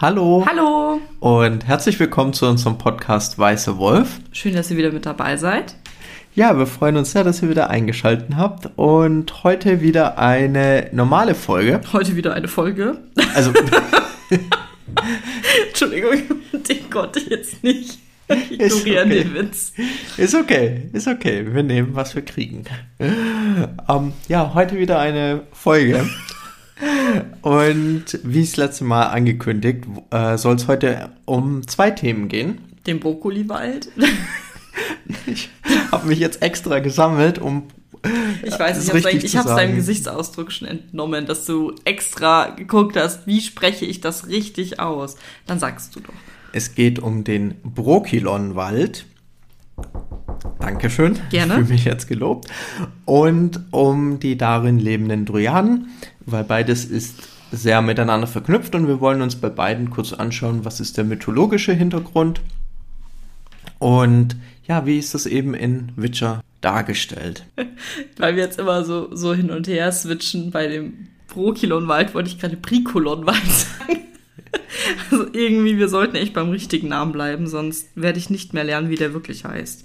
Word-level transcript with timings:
Hallo. 0.00 0.44
Hallo. 0.48 1.00
Und 1.20 1.66
herzlich 1.68 2.00
willkommen 2.00 2.32
zu 2.32 2.46
unserem 2.46 2.78
Podcast 2.78 3.38
Weiße 3.38 3.78
Wolf. 3.78 4.18
Schön, 4.32 4.54
dass 4.54 4.70
ihr 4.72 4.76
wieder 4.76 4.90
mit 4.90 5.06
dabei 5.06 5.36
seid. 5.36 5.76
Ja, 6.34 6.58
wir 6.58 6.66
freuen 6.66 6.96
uns 6.96 7.12
sehr, 7.12 7.22
dass 7.22 7.42
ihr 7.42 7.48
wieder 7.48 7.70
eingeschaltet 7.70 8.34
habt 8.36 8.70
und 8.74 9.44
heute 9.44 9.80
wieder 9.80 10.18
eine 10.18 10.88
normale 10.90 11.36
Folge. 11.36 11.80
Heute 11.92 12.16
wieder 12.16 12.34
eine 12.34 12.48
Folge. 12.48 12.98
Also, 13.36 13.52
Entschuldigung, 15.68 16.12
den 16.52 16.90
konnte 16.90 17.20
ich 17.20 17.26
jetzt 17.26 17.62
nicht 17.62 17.98
ignorieren, 18.28 19.10
okay. 19.10 19.24
den 19.24 19.34
Witz. 19.34 19.72
ist 20.16 20.34
okay, 20.34 20.82
ist 20.92 21.08
okay. 21.08 21.46
Wir 21.50 21.62
nehmen, 21.62 21.94
was 21.94 22.14
wir 22.14 22.22
kriegen. 22.22 22.64
Ähm, 22.98 24.12
ja, 24.28 24.52
heute 24.54 24.78
wieder 24.78 24.98
eine 24.98 25.44
Folge. 25.52 26.06
Und 27.42 28.04
wie 28.22 28.42
das 28.42 28.56
letzte 28.56 28.84
Mal 28.84 29.04
angekündigt, 29.04 29.84
äh, 30.10 30.36
soll 30.36 30.56
es 30.56 30.68
heute 30.68 31.10
um 31.24 31.66
zwei 31.66 31.90
Themen 31.90 32.28
gehen. 32.28 32.58
Den 32.86 33.00
Brokkoliwald. 33.00 33.88
Ich 35.26 35.50
habe 35.90 36.06
mich 36.06 36.18
jetzt 36.18 36.42
extra 36.42 36.78
gesammelt, 36.78 37.38
um 37.38 37.68
Ich 38.42 38.58
weiß, 38.58 38.76
das 38.76 38.88
ich 38.88 39.36
habe 39.36 39.48
hab's 39.50 39.56
deinem. 39.56 39.76
Gesichtsausdruck 39.76 40.52
schon 40.52 40.68
entnommen, 40.68 41.26
dass 41.26 41.44
du 41.44 41.74
extra 41.84 42.50
geguckt 42.50 42.96
hast, 42.96 43.26
wie 43.26 43.40
spreche 43.40 43.84
ich 43.84 44.00
das 44.00 44.28
richtig 44.28 44.80
aus. 44.80 45.16
Dann 45.46 45.58
sagst 45.58 45.94
du 45.96 46.00
doch. 46.00 46.14
Es 46.52 46.74
geht 46.74 46.98
um 46.98 47.24
den 47.24 47.54
Brokilonwald. 47.62 49.06
Dankeschön. 50.60 51.18
Gerne. 51.30 51.54
Ich 51.54 51.58
fühle 51.58 51.68
mich 51.68 51.84
jetzt 51.84 52.08
gelobt. 52.08 52.48
Und 53.04 53.60
um 53.70 54.18
die 54.20 54.36
darin 54.36 54.78
lebenden 54.78 55.24
Dryaden, 55.26 55.88
weil 56.26 56.44
beides 56.44 56.84
ist 56.84 57.16
sehr 57.50 57.80
miteinander 57.82 58.26
verknüpft 58.26 58.74
und 58.74 58.86
wir 58.86 59.00
wollen 59.00 59.22
uns 59.22 59.36
bei 59.36 59.48
beiden 59.48 59.90
kurz 59.90 60.12
anschauen, 60.12 60.64
was 60.64 60.80
ist 60.80 60.96
der 60.96 61.04
mythologische 61.04 61.72
Hintergrund 61.72 62.42
und 63.78 64.36
ja, 64.66 64.84
wie 64.86 64.98
ist 64.98 65.14
das 65.14 65.26
eben 65.26 65.54
in 65.54 65.92
Witcher 65.96 66.42
dargestellt? 66.60 67.44
Weil 68.16 68.36
wir 68.36 68.44
jetzt 68.44 68.58
immer 68.58 68.84
so, 68.84 69.14
so 69.14 69.34
hin 69.34 69.50
und 69.50 69.68
her 69.68 69.90
switchen 69.92 70.50
bei 70.50 70.66
dem 70.66 71.08
Prokilonwald, 71.28 72.14
wollte 72.14 72.30
ich 72.30 72.38
gerade 72.38 72.56
Prikolonwald 72.56 73.36
sagen. 73.46 74.00
Also 75.10 75.26
irgendwie, 75.32 75.76
wir 75.78 75.88
sollten 75.88 76.16
echt 76.16 76.34
beim 76.34 76.50
richtigen 76.50 76.88
Namen 76.88 77.12
bleiben, 77.12 77.46
sonst 77.46 77.88
werde 77.94 78.18
ich 78.18 78.30
nicht 78.30 78.54
mehr 78.54 78.64
lernen, 78.64 78.90
wie 78.90 78.96
der 78.96 79.12
wirklich 79.12 79.44
heißt. 79.44 79.84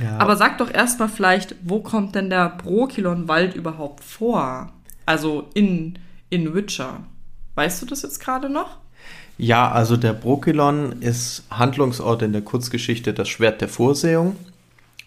Ja, 0.00 0.18
Aber 0.18 0.36
sag 0.36 0.58
doch 0.58 0.72
erstmal 0.72 1.08
vielleicht, 1.08 1.54
wo 1.62 1.80
kommt 1.80 2.14
denn 2.14 2.30
der 2.30 2.48
Brokilonwald 2.48 3.54
überhaupt 3.54 4.02
vor? 4.02 4.72
Also 5.06 5.48
in, 5.54 5.98
in 6.30 6.54
Witcher. 6.54 7.04
Weißt 7.54 7.82
du 7.82 7.86
das 7.86 8.02
jetzt 8.02 8.20
gerade 8.20 8.48
noch? 8.48 8.78
Ja, 9.36 9.70
also 9.70 9.96
der 9.96 10.12
Brokilon 10.12 11.00
ist 11.00 11.44
Handlungsort 11.50 12.22
in 12.22 12.32
der 12.32 12.42
Kurzgeschichte 12.42 13.12
Das 13.14 13.28
Schwert 13.28 13.60
der 13.60 13.68
Vorsehung. 13.68 14.36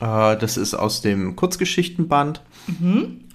Äh, 0.04 0.38
das 0.38 0.58
ist 0.58 0.74
aus 0.74 1.02
dem 1.02 1.36
Kurzgeschichtenband. 1.36 2.42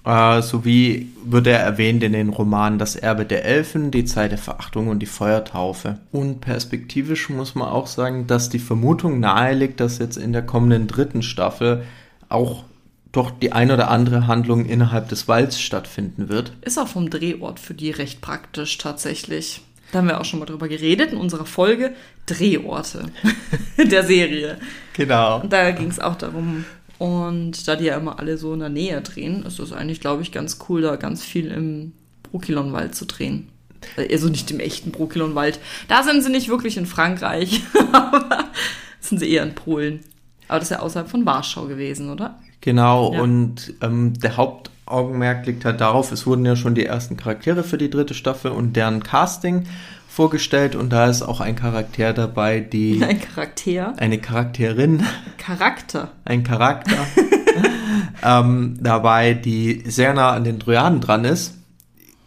Äh, 0.05 0.41
sowie 0.41 1.09
wird 1.25 1.47
er 1.47 1.59
erwähnt 1.59 2.03
in 2.03 2.13
den 2.13 2.29
Romanen 2.29 2.79
Das 2.79 2.95
Erbe 2.95 3.25
der 3.25 3.43
Elfen, 3.45 3.91
Die 3.91 4.05
Zeit 4.05 4.31
der 4.31 4.37
Verachtung 4.37 4.87
und 4.87 4.99
die 4.99 5.07
Feuertaufe. 5.07 5.99
Und 6.11 6.41
perspektivisch 6.41 7.29
muss 7.29 7.55
man 7.55 7.67
auch 7.67 7.87
sagen, 7.87 8.27
dass 8.27 8.49
die 8.49 8.59
Vermutung 8.59 9.19
naheliegt, 9.19 9.79
dass 9.79 9.97
jetzt 9.97 10.17
in 10.17 10.31
der 10.31 10.43
kommenden 10.45 10.87
dritten 10.87 11.23
Staffel 11.23 11.83
auch 12.29 12.63
doch 13.11 13.31
die 13.31 13.51
ein 13.51 13.71
oder 13.71 13.89
andere 13.89 14.27
Handlung 14.27 14.65
innerhalb 14.65 15.09
des 15.09 15.27
Walds 15.27 15.59
stattfinden 15.59 16.29
wird. 16.29 16.53
Ist 16.61 16.77
auch 16.77 16.87
vom 16.87 17.09
Drehort 17.09 17.59
für 17.59 17.73
die 17.73 17.89
recht 17.89 18.21
praktisch 18.21 18.77
tatsächlich. 18.77 19.61
Da 19.91 19.99
haben 19.99 20.07
wir 20.07 20.19
auch 20.21 20.25
schon 20.25 20.39
mal 20.39 20.45
drüber 20.45 20.67
geredet 20.67 21.11
in 21.11 21.17
unserer 21.17 21.45
Folge 21.45 21.93
Drehorte 22.27 23.05
der 23.77 24.03
Serie. 24.03 24.57
Genau. 24.93 25.39
Da 25.49 25.71
ging 25.71 25.87
es 25.89 25.99
auch 25.99 26.15
darum, 26.15 26.65
und 26.99 27.67
da 27.67 27.75
die 27.75 27.85
ja 27.85 27.97
immer 27.97 28.19
alle 28.19 28.37
so 28.37 28.53
in 28.53 28.59
der 28.59 28.69
Nähe 28.69 29.01
drehen, 29.01 29.45
ist 29.45 29.57
es 29.59 29.71
eigentlich, 29.71 30.01
glaube 30.01 30.21
ich, 30.21 30.31
ganz 30.31 30.59
cool, 30.67 30.81
da 30.81 30.95
ganz 30.97 31.23
viel 31.23 31.49
im 31.51 31.93
Brokilonwald 32.23 32.93
zu 32.93 33.05
drehen. 33.05 33.47
Also 33.97 34.27
nicht 34.27 34.51
im 34.51 34.59
echten 34.59 34.91
Brokilonwald. 34.91 35.59
Da 35.87 36.03
sind 36.03 36.21
sie 36.21 36.29
nicht 36.29 36.49
wirklich 36.49 36.75
in 36.75 36.85
Frankreich, 36.85 37.61
aber 37.93 38.49
sind 38.99 39.19
sie 39.19 39.31
eher 39.31 39.43
in 39.43 39.55
Polen. 39.55 40.01
Aber 40.49 40.59
das 40.59 40.69
ist 40.71 40.77
ja 40.77 40.81
außerhalb 40.81 41.09
von 41.09 41.25
Warschau 41.25 41.65
gewesen, 41.67 42.09
oder? 42.09 42.37
Genau, 42.61 43.13
Ja. 43.13 43.21
und 43.21 43.73
ähm, 43.81 44.13
der 44.19 44.35
Hauptaugenmerk 44.89 45.45
liegt 45.45 45.65
halt 45.65 45.81
darauf, 45.81 46.11
es 46.11 46.25
wurden 46.25 46.45
ja 46.45 46.55
schon 46.55 46.73
die 46.75 46.85
ersten 46.85 47.15
Charaktere 47.15 47.63
für 47.63 47.77
die 47.77 47.89
dritte 47.89 48.13
Staffel 48.13 48.51
und 48.51 48.73
deren 48.75 49.03
Casting 49.03 49.65
vorgestellt 50.07 50.75
und 50.75 50.89
da 50.89 51.07
ist 51.07 51.21
auch 51.21 51.39
ein 51.39 51.55
Charakter 51.55 52.13
dabei, 52.13 52.59
die 52.59 53.01
Ein 53.07 53.21
Charakter. 53.21 53.93
eine 53.97 54.17
Charakterin, 54.17 55.03
Charakter. 55.37 56.11
ein 56.25 56.43
Charakter 56.43 56.97
ähm, 58.23 58.77
dabei, 58.81 59.33
die 59.35 59.83
sehr 59.85 60.13
nah 60.13 60.31
an 60.31 60.43
den 60.43 60.57
Dryaden 60.59 61.01
dran 61.01 61.23
ist. 61.23 61.55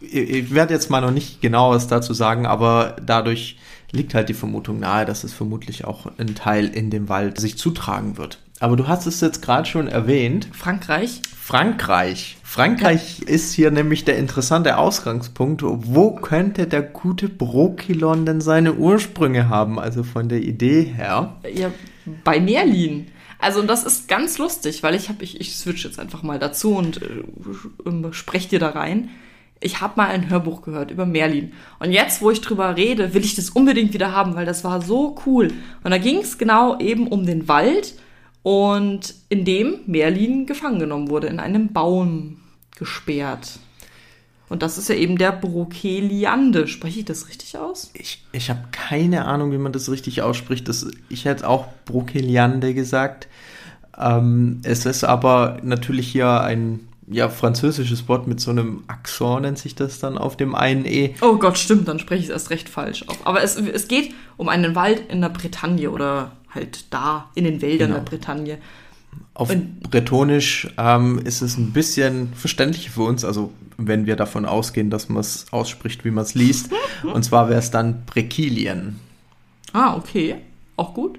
Ich, 0.00 0.14
ich 0.14 0.54
werde 0.54 0.72
jetzt 0.74 0.88
mal 0.90 1.00
noch 1.00 1.10
nicht 1.10 1.40
genau 1.40 1.70
was 1.72 1.88
dazu 1.88 2.14
sagen, 2.14 2.46
aber 2.46 2.96
dadurch 3.04 3.58
liegt 3.90 4.14
halt 4.14 4.28
die 4.28 4.34
Vermutung 4.34 4.78
nahe, 4.78 5.04
dass 5.04 5.24
es 5.24 5.32
vermutlich 5.34 5.84
auch 5.84 6.06
ein 6.16 6.34
Teil 6.34 6.68
in 6.68 6.90
dem 6.90 7.08
Wald 7.08 7.38
sich 7.40 7.58
zutragen 7.58 8.16
wird. 8.16 8.38
Aber 8.60 8.76
du 8.76 8.86
hast 8.86 9.06
es 9.06 9.20
jetzt 9.20 9.42
gerade 9.42 9.68
schon 9.68 9.88
erwähnt. 9.88 10.48
Frankreich. 10.52 11.20
Frankreich. 11.44 12.36
Frankreich 12.44 13.22
ist 13.22 13.52
hier 13.52 13.72
nämlich 13.72 14.04
der 14.04 14.16
interessante 14.16 14.78
Ausgangspunkt. 14.78 15.62
Wo 15.64 16.12
könnte 16.12 16.68
der 16.68 16.82
gute 16.82 17.28
Brokilon 17.28 18.24
denn 18.24 18.40
seine 18.40 18.74
Ursprünge 18.74 19.48
haben? 19.48 19.80
Also 19.80 20.04
von 20.04 20.28
der 20.28 20.38
Idee 20.38 20.82
her. 20.82 21.34
Ja, 21.52 21.72
bei 22.22 22.38
Merlin. 22.38 23.08
Also 23.40 23.60
das 23.62 23.82
ist 23.82 24.06
ganz 24.06 24.38
lustig, 24.38 24.84
weil 24.84 24.94
ich 24.94 25.08
habe, 25.08 25.24
ich, 25.24 25.40
ich 25.40 25.56
switch 25.56 25.84
jetzt 25.84 25.98
einfach 25.98 26.22
mal 26.22 26.38
dazu 26.38 26.76
und 26.76 27.00
äh, 27.02 28.12
spreche 28.12 28.50
dir 28.50 28.60
da 28.60 28.68
rein. 28.68 29.10
Ich 29.58 29.80
habe 29.80 29.94
mal 29.96 30.10
ein 30.10 30.30
Hörbuch 30.30 30.62
gehört 30.62 30.92
über 30.92 31.06
Merlin. 31.06 31.54
Und 31.80 31.90
jetzt, 31.90 32.22
wo 32.22 32.30
ich 32.30 32.40
drüber 32.40 32.76
rede, 32.76 33.14
will 33.14 33.24
ich 33.24 33.34
das 33.34 33.50
unbedingt 33.50 33.92
wieder 33.94 34.12
haben, 34.12 34.36
weil 34.36 34.46
das 34.46 34.62
war 34.62 34.80
so 34.80 35.16
cool. 35.26 35.48
Und 35.82 35.90
da 35.90 35.98
ging 35.98 36.18
es 36.18 36.38
genau 36.38 36.78
eben 36.78 37.08
um 37.08 37.26
den 37.26 37.48
Wald 37.48 37.94
und 38.42 39.14
in 39.28 39.44
dem 39.44 39.80
Merlin 39.86 40.46
gefangen 40.46 40.78
genommen 40.78 41.10
wurde, 41.10 41.28
in 41.28 41.38
einem 41.38 41.72
Baum 41.72 42.38
gesperrt. 42.76 43.58
Und 44.48 44.62
das 44.62 44.76
ist 44.76 44.88
ja 44.90 44.94
eben 44.94 45.16
der 45.16 45.32
Brokeliande. 45.32 46.68
Spreche 46.68 47.00
ich 47.00 47.04
das 47.06 47.28
richtig 47.28 47.56
aus? 47.56 47.90
Ich, 47.94 48.22
ich 48.32 48.50
habe 48.50 48.64
keine 48.70 49.24
Ahnung, 49.24 49.50
wie 49.50 49.58
man 49.58 49.72
das 49.72 49.90
richtig 49.90 50.20
ausspricht. 50.20 50.68
Das, 50.68 50.86
ich 51.08 51.24
hätte 51.24 51.48
auch 51.48 51.68
Brokeliande 51.86 52.74
gesagt. 52.74 53.28
Ähm, 53.98 54.60
es 54.62 54.84
ist 54.84 55.04
aber 55.04 55.58
natürlich 55.62 56.08
hier 56.08 56.42
ein 56.42 56.80
ja, 57.06 57.28
französisches 57.28 58.08
Wort 58.08 58.26
mit 58.26 58.40
so 58.40 58.50
einem 58.50 58.84
Akzent, 58.88 59.42
nennt 59.42 59.58
sich 59.58 59.74
das 59.74 59.98
dann 59.98 60.18
auf 60.18 60.36
dem 60.36 60.54
einen 60.54 60.84
E. 60.84 61.14
Oh 61.20 61.36
Gott, 61.36 61.58
stimmt, 61.58 61.88
dann 61.88 61.98
spreche 61.98 62.20
ich 62.20 62.26
es 62.26 62.32
erst 62.32 62.50
recht 62.50 62.68
falsch 62.68 63.04
auf. 63.08 63.26
Aber 63.26 63.42
es, 63.42 63.56
es 63.56 63.88
geht 63.88 64.12
um 64.36 64.48
einen 64.48 64.74
Wald 64.74 65.10
in 65.10 65.20
der 65.20 65.28
Bretagne 65.30 65.90
oder 65.90 66.32
halt 66.54 66.86
da 66.90 67.30
in 67.34 67.44
den 67.44 67.60
Wäldern 67.62 67.88
Genau. 67.90 68.00
der 68.00 68.10
Bretagne. 68.10 68.58
Auf 69.34 69.50
Und- 69.50 69.80
Bretonisch 69.90 70.68
ähm, 70.78 71.18
ist 71.24 71.42
es 71.42 71.56
ein 71.58 71.72
bisschen 71.72 72.32
verständlicher 72.34 72.90
für 72.90 73.02
uns, 73.02 73.24
also 73.24 73.52
wenn 73.76 74.06
wir 74.06 74.16
davon 74.16 74.44
ausgehen, 74.46 74.90
dass 74.90 75.08
man 75.08 75.20
es 75.20 75.46
ausspricht, 75.50 76.04
wie 76.04 76.10
man 76.10 76.24
es 76.24 76.34
liest. 76.34 76.70
Und 77.02 77.22
zwar 77.24 77.48
wäre 77.48 77.58
es 77.58 77.70
dann 77.70 78.04
Brekilien. 78.06 78.98
Ah, 79.72 79.96
okay. 79.96 80.36
Auch 80.76 80.94
gut. 80.94 81.18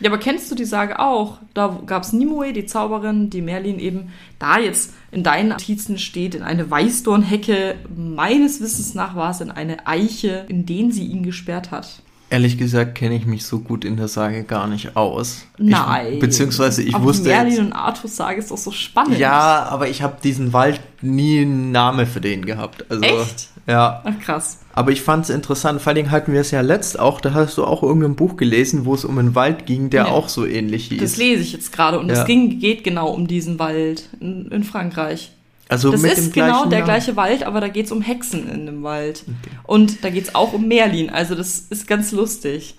Ja, 0.00 0.10
aber 0.10 0.18
kennst 0.18 0.50
du 0.50 0.54
die 0.54 0.64
Sage 0.64 0.98
auch? 1.00 1.38
Da 1.54 1.80
gab 1.86 2.02
es 2.04 2.12
Nimue, 2.12 2.52
die 2.52 2.66
Zauberin, 2.66 3.30
die 3.30 3.42
Merlin 3.42 3.78
eben 3.78 4.10
da 4.38 4.58
jetzt 4.58 4.94
in 5.10 5.22
deinen 5.24 5.48
Notizen 5.50 5.98
steht, 5.98 6.34
in 6.34 6.42
eine 6.42 6.70
Weißdornhecke. 6.70 7.74
Meines 7.96 8.60
Wissens 8.60 8.94
nach 8.94 9.16
war 9.16 9.30
es 9.30 9.40
in 9.40 9.50
eine 9.50 9.86
Eiche, 9.86 10.46
in 10.48 10.66
den 10.66 10.92
sie 10.92 11.04
ihn 11.06 11.22
gesperrt 11.24 11.70
hat. 11.72 12.02
Ehrlich 12.32 12.56
gesagt 12.56 12.94
kenne 12.94 13.14
ich 13.14 13.26
mich 13.26 13.44
so 13.44 13.58
gut 13.60 13.84
in 13.84 13.96
der 13.98 14.08
Sage 14.08 14.44
gar 14.44 14.66
nicht 14.66 14.96
aus. 14.96 15.44
Nein. 15.58 16.14
Ich, 16.14 16.18
beziehungsweise 16.18 16.82
ich 16.82 16.94
aber 16.94 17.04
wusste. 17.04 17.28
Merlin 17.28 17.50
Jetzt, 17.52 17.60
und 17.60 17.72
Arthurs 17.74 18.16
Sage 18.16 18.38
ist 18.38 18.50
doch 18.50 18.56
so 18.56 18.70
spannend. 18.70 19.18
ja, 19.18 19.66
aber 19.68 19.88
ich 19.90 20.00
habe 20.00 20.16
diesen 20.24 20.54
Wald 20.54 20.80
nie 21.02 21.40
einen 21.42 21.72
Namen 21.72 22.06
für 22.06 22.22
den 22.22 22.46
gehabt. 22.46 22.86
Also, 22.90 23.02
Echt? 23.02 23.48
Ja. 23.66 24.00
Ach, 24.04 24.18
krass. 24.24 24.60
Aber 24.72 24.90
ich 24.92 25.02
fand 25.02 25.24
es 25.24 25.30
interessant. 25.30 25.82
Vor 25.82 25.90
allen 25.90 25.96
Dingen 25.96 26.10
hatten 26.10 26.32
wir 26.32 26.40
es 26.40 26.50
ja 26.52 26.62
letzt 26.62 26.98
auch. 26.98 27.20
Da 27.20 27.34
hast 27.34 27.58
du 27.58 27.64
auch 27.64 27.82
irgendein 27.82 28.16
Buch 28.16 28.36
gelesen, 28.36 28.86
wo 28.86 28.94
es 28.94 29.04
um 29.04 29.18
einen 29.18 29.34
Wald 29.34 29.66
ging, 29.66 29.90
der 29.90 30.06
Ja. 30.06 30.10
auch 30.10 30.30
so 30.30 30.46
ähnlich 30.46 30.86
hieß. 30.86 31.02
Das 31.02 31.16
lese 31.18 31.42
ich 31.42 31.52
jetzt 31.52 31.70
gerade 31.70 32.00
und 32.00 32.08
Ja. 32.08 32.14
es 32.22 32.24
ging, 32.24 32.58
geht 32.58 32.82
genau 32.82 33.10
um 33.10 33.26
diesen 33.26 33.58
Wald 33.58 34.08
in, 34.20 34.46
in 34.50 34.64
Frankreich. 34.64 35.32
Also 35.68 35.90
das 35.90 36.02
ist 36.02 36.34
genau 36.34 36.66
der 36.66 36.80
Namen? 36.80 36.84
gleiche 36.84 37.16
Wald, 37.16 37.44
aber 37.44 37.60
da 37.60 37.68
geht 37.68 37.86
es 37.86 37.92
um 37.92 38.02
Hexen 38.02 38.50
in 38.50 38.66
dem 38.66 38.82
Wald. 38.82 39.24
Und 39.64 40.04
da 40.04 40.10
geht 40.10 40.24
es 40.24 40.34
auch 40.34 40.52
um 40.52 40.68
Merlin. 40.68 41.08
Also 41.10 41.34
das 41.34 41.60
ist 41.60 41.86
ganz 41.86 42.12
lustig. 42.12 42.76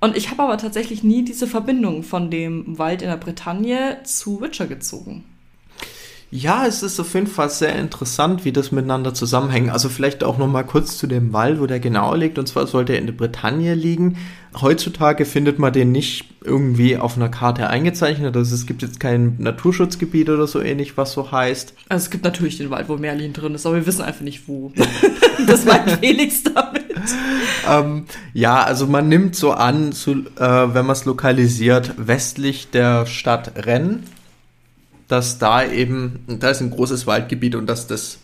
Und 0.00 0.16
ich 0.16 0.30
habe 0.30 0.42
aber 0.42 0.58
tatsächlich 0.58 1.02
nie 1.02 1.24
diese 1.24 1.46
Verbindung 1.46 2.02
von 2.02 2.30
dem 2.30 2.78
Wald 2.78 3.02
in 3.02 3.08
der 3.08 3.16
Bretagne 3.16 3.98
zu 4.04 4.40
Witcher 4.40 4.66
gezogen. 4.66 5.24
Ja, 6.34 6.64
es 6.66 6.82
ist 6.82 6.98
auf 6.98 7.12
jeden 7.12 7.26
Fall 7.26 7.50
sehr 7.50 7.76
interessant, 7.76 8.46
wie 8.46 8.52
das 8.52 8.72
miteinander 8.72 9.12
zusammenhängt. 9.12 9.68
Also 9.68 9.90
vielleicht 9.90 10.24
auch 10.24 10.38
noch 10.38 10.46
mal 10.46 10.62
kurz 10.62 10.96
zu 10.96 11.06
dem 11.06 11.34
Wald, 11.34 11.60
wo 11.60 11.66
der 11.66 11.78
genau 11.78 12.14
liegt. 12.14 12.38
Und 12.38 12.48
zwar 12.48 12.66
sollte 12.66 12.94
er 12.94 13.00
in 13.00 13.04
der 13.04 13.12
Bretagne 13.12 13.74
liegen. 13.74 14.16
Heutzutage 14.58 15.26
findet 15.26 15.58
man 15.58 15.74
den 15.74 15.92
nicht 15.92 16.24
irgendwie 16.42 16.96
auf 16.96 17.16
einer 17.16 17.28
Karte 17.28 17.68
eingezeichnet. 17.68 18.34
Also 18.34 18.54
es 18.54 18.64
gibt 18.64 18.80
jetzt 18.80 18.98
kein 18.98 19.36
Naturschutzgebiet 19.40 20.30
oder 20.30 20.46
so 20.46 20.62
ähnlich, 20.62 20.96
was 20.96 21.12
so 21.12 21.30
heißt. 21.30 21.74
Also 21.90 22.04
es 22.04 22.10
gibt 22.10 22.24
natürlich 22.24 22.56
den 22.56 22.70
Wald, 22.70 22.88
wo 22.88 22.96
Merlin 22.96 23.34
drin 23.34 23.54
ist, 23.54 23.66
aber 23.66 23.76
wir 23.76 23.86
wissen 23.86 24.00
einfach 24.00 24.22
nicht 24.22 24.48
wo. 24.48 24.72
das 25.46 25.66
meint 25.66 25.90
Felix 26.00 26.44
damit. 26.44 26.86
Ähm, 27.68 28.06
ja, 28.32 28.62
also 28.62 28.86
man 28.86 29.06
nimmt 29.06 29.36
so 29.36 29.52
an, 29.52 29.92
so, 29.92 30.12
äh, 30.12 30.16
wenn 30.38 30.86
man 30.86 30.92
es 30.92 31.04
lokalisiert, 31.04 31.92
westlich 31.98 32.70
der 32.70 33.04
Stadt 33.04 33.66
Rennes, 33.66 34.00
dass 35.12 35.36
da 35.36 35.62
eben, 35.62 36.20
da 36.26 36.48
ist 36.48 36.62
ein 36.62 36.70
großes 36.70 37.06
Waldgebiet 37.06 37.54
und 37.54 37.66
dass 37.66 37.86
das 37.86 38.16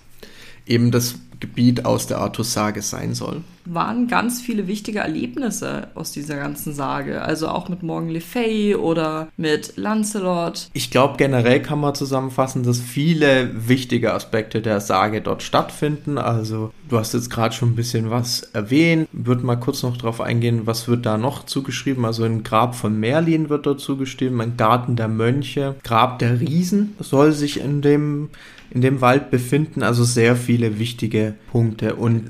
eben 0.67 0.91
das 0.91 1.17
Gebiet 1.41 1.85
aus 1.85 2.07
der 2.07 2.19
Artus-Sage 2.19 2.83
sein 2.83 3.15
soll. 3.15 3.43
Waren 3.65 4.09
ganz 4.09 4.41
viele 4.41 4.67
wichtige 4.67 5.01
Erlebnisse 5.01 5.89
aus 5.95 6.11
dieser 6.11 6.37
ganzen 6.37 6.73
Sage. 6.73 7.21
Also 7.21 7.49
auch 7.49 7.69
mit 7.69 7.83
Morgan 7.83 8.09
Le 8.09 8.21
Fay 8.21 8.75
oder 8.75 9.29
mit 9.37 9.77
Lancelot. 9.77 10.71
Ich 10.73 10.91
glaube, 10.91 11.17
generell 11.19 11.61
kann 11.61 11.81
man 11.81 11.95
zusammenfassen, 11.95 12.63
dass 12.63 12.81
viele 12.81 13.69
wichtige 13.69 14.15
Aspekte 14.15 14.63
der 14.63 14.81
Sage 14.81 15.21
dort 15.21 15.43
stattfinden. 15.43 16.17
Also, 16.17 16.73
du 16.89 16.99
hast 16.99 17.13
jetzt 17.13 17.31
gerade 17.31 17.55
schon 17.55 17.71
ein 17.71 17.77
bisschen 17.77 18.11
was 18.11 18.41
erwähnt. 18.41 19.09
Würde 19.13 19.45
mal 19.45 19.57
kurz 19.57 19.83
noch 19.83 19.99
drauf 19.99 20.21
eingehen, 20.21 20.67
was 20.67 20.89
wird 20.89 21.05
da 21.05 21.19
noch 21.19 21.45
zugeschrieben? 21.45 22.05
Also, 22.07 22.25
ein 22.25 22.43
Grab 22.43 22.75
von 22.75 22.99
Merlin 22.99 23.51
wird 23.51 23.67
dort 23.67 23.81
zugeschrieben, 23.81 24.41
ein 24.41 24.57
Garten 24.57 24.97
der 24.97 25.09
Mönche, 25.09 25.77
Grab 25.85 26.19
der 26.19 26.41
Riesen 26.41 26.97
soll 27.01 27.33
sich 27.33 27.61
in 27.61 27.83
dem 27.83 28.31
in 28.71 28.81
dem 28.81 29.01
Wald 29.01 29.31
befinden, 29.31 29.83
also 29.83 30.05
sehr 30.05 30.37
viele 30.37 30.79
wichtige 30.79 31.35
Punkte 31.51 31.97
und 31.97 32.25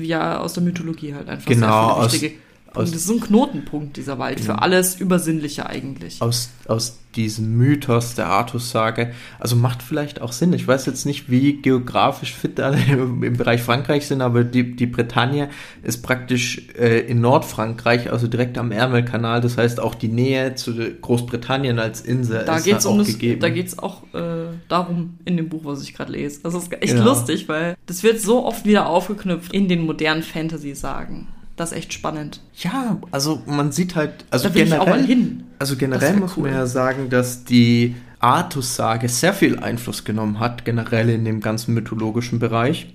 Ja, 0.00 0.38
aus 0.38 0.52
der 0.54 0.62
Mythologie 0.62 1.14
halt 1.14 1.28
einfach 1.28 1.46
Genau, 1.46 1.66
sehr 1.66 1.96
aus- 2.04 2.12
viele 2.12 2.22
wichtige 2.22 2.47
aus-. 2.74 2.90
Das 2.92 3.02
ist 3.02 3.10
ein 3.10 3.20
Knotenpunkt, 3.20 3.96
dieser 3.96 4.18
Wald, 4.18 4.40
für 4.40 4.60
alles 4.62 5.00
Übersinnliche 5.00 5.66
eigentlich. 5.66 6.20
aus, 6.22 6.50
aus 6.66 6.98
diesem 7.16 7.56
Mythos 7.56 8.14
der 8.14 8.26
Artus-Sage. 8.26 9.12
Also 9.40 9.56
macht 9.56 9.82
vielleicht 9.82 10.20
auch 10.20 10.30
Sinn. 10.32 10.52
Ich 10.52 10.68
weiß 10.68 10.86
jetzt 10.86 11.06
nicht, 11.06 11.30
wie 11.30 11.54
geografisch 11.54 12.34
fit 12.34 12.60
alle 12.60 12.78
im 12.92 13.36
Bereich 13.36 13.62
Frankreich 13.62 14.06
sind, 14.06 14.20
aber 14.20 14.44
die, 14.44 14.76
die 14.76 14.86
Bretagne 14.86 15.48
ist 15.82 16.02
praktisch 16.02 16.68
äh, 16.78 17.00
in 17.00 17.20
Nordfrankreich, 17.20 18.12
also 18.12 18.28
direkt 18.28 18.58
am 18.58 18.70
Ärmelkanal. 18.70 19.40
Das 19.40 19.56
heißt, 19.56 19.80
auch 19.80 19.94
die 19.94 20.08
Nähe 20.08 20.54
zu 20.54 20.74
Großbritannien 20.74 21.78
als 21.78 22.02
Insel 22.02 22.44
Da 22.44 22.58
ist 22.58 22.64
geht's 22.64 22.86
um 22.86 22.94
auch 22.94 22.98
das, 22.98 23.08
gegeben. 23.08 23.40
da 23.40 23.48
geht's 23.48 23.78
auch 23.78 24.02
äh, 24.14 24.50
darum 24.68 25.18
in 25.24 25.36
dem 25.38 25.48
Buch, 25.48 25.62
was 25.64 25.82
ich 25.82 25.94
gerade 25.94 26.12
lese. 26.12 26.40
Das 26.42 26.54
ist 26.54 26.70
echt 26.82 26.94
Ja. 26.94 27.04
lustig, 27.04 27.48
weil 27.48 27.76
das 27.86 28.02
wird 28.02 28.20
so 28.20 28.44
oft 28.44 28.64
wieder 28.66 28.86
aufgeknüpft 28.88 29.52
in 29.52 29.66
den 29.66 29.84
modernen 29.86 30.22
Fantasy-Sagen. 30.22 31.26
Das 31.58 31.72
ist 31.72 31.76
echt 31.76 31.92
spannend. 31.92 32.40
ja, 32.56 32.98
also 33.10 33.42
man 33.46 33.72
sieht 33.72 33.96
halt, 33.96 34.24
also 34.30 34.48
Da 34.48 34.54
will 34.54 34.62
ich 34.62 34.70
generell, 34.70 34.88
auch 34.88 34.90
mal 34.90 35.04
hin. 35.04 35.44
Also 35.58 35.76
generell 35.76 36.16
muss 36.16 36.36
cool. 36.36 36.44
man 36.44 36.52
ja 36.52 36.66
sagen, 36.66 37.10
dass 37.10 37.44
die 37.44 37.96
Artus-Sage 38.20 39.08
sehr 39.08 39.34
viel 39.34 39.58
Einfluss 39.58 40.04
genommen 40.04 40.40
hat, 40.40 40.64
generell 40.64 41.10
in 41.10 41.24
dem 41.24 41.40
ganzen 41.40 41.74
mythologischen 41.74 42.38
Bereich. 42.38 42.94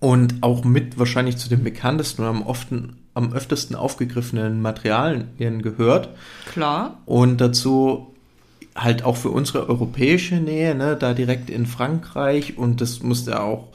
Und 0.00 0.36
auch 0.40 0.64
mit 0.64 0.98
wahrscheinlich 0.98 1.36
zu 1.36 1.48
den 1.48 1.62
bekanntesten 1.62 2.22
und 2.22 2.28
am, 2.28 2.42
often, 2.42 2.96
am 3.14 3.32
öftesten 3.32 3.76
aufgegriffenen 3.76 4.60
Materialien 4.60 5.62
gehört. 5.62 6.08
Klar. 6.50 7.02
Und 7.04 7.40
dazu 7.40 8.14
halt 8.74 9.04
auch 9.04 9.16
für 9.16 9.28
unsere 9.28 9.68
europäische 9.68 10.36
Nähe, 10.36 10.74
ne, 10.74 10.96
da 10.96 11.12
direkt 11.12 11.50
in 11.50 11.66
Frankreich. 11.66 12.56
Und 12.56 12.80
das 12.80 13.02
musste 13.02 13.40
auch, 13.40 13.68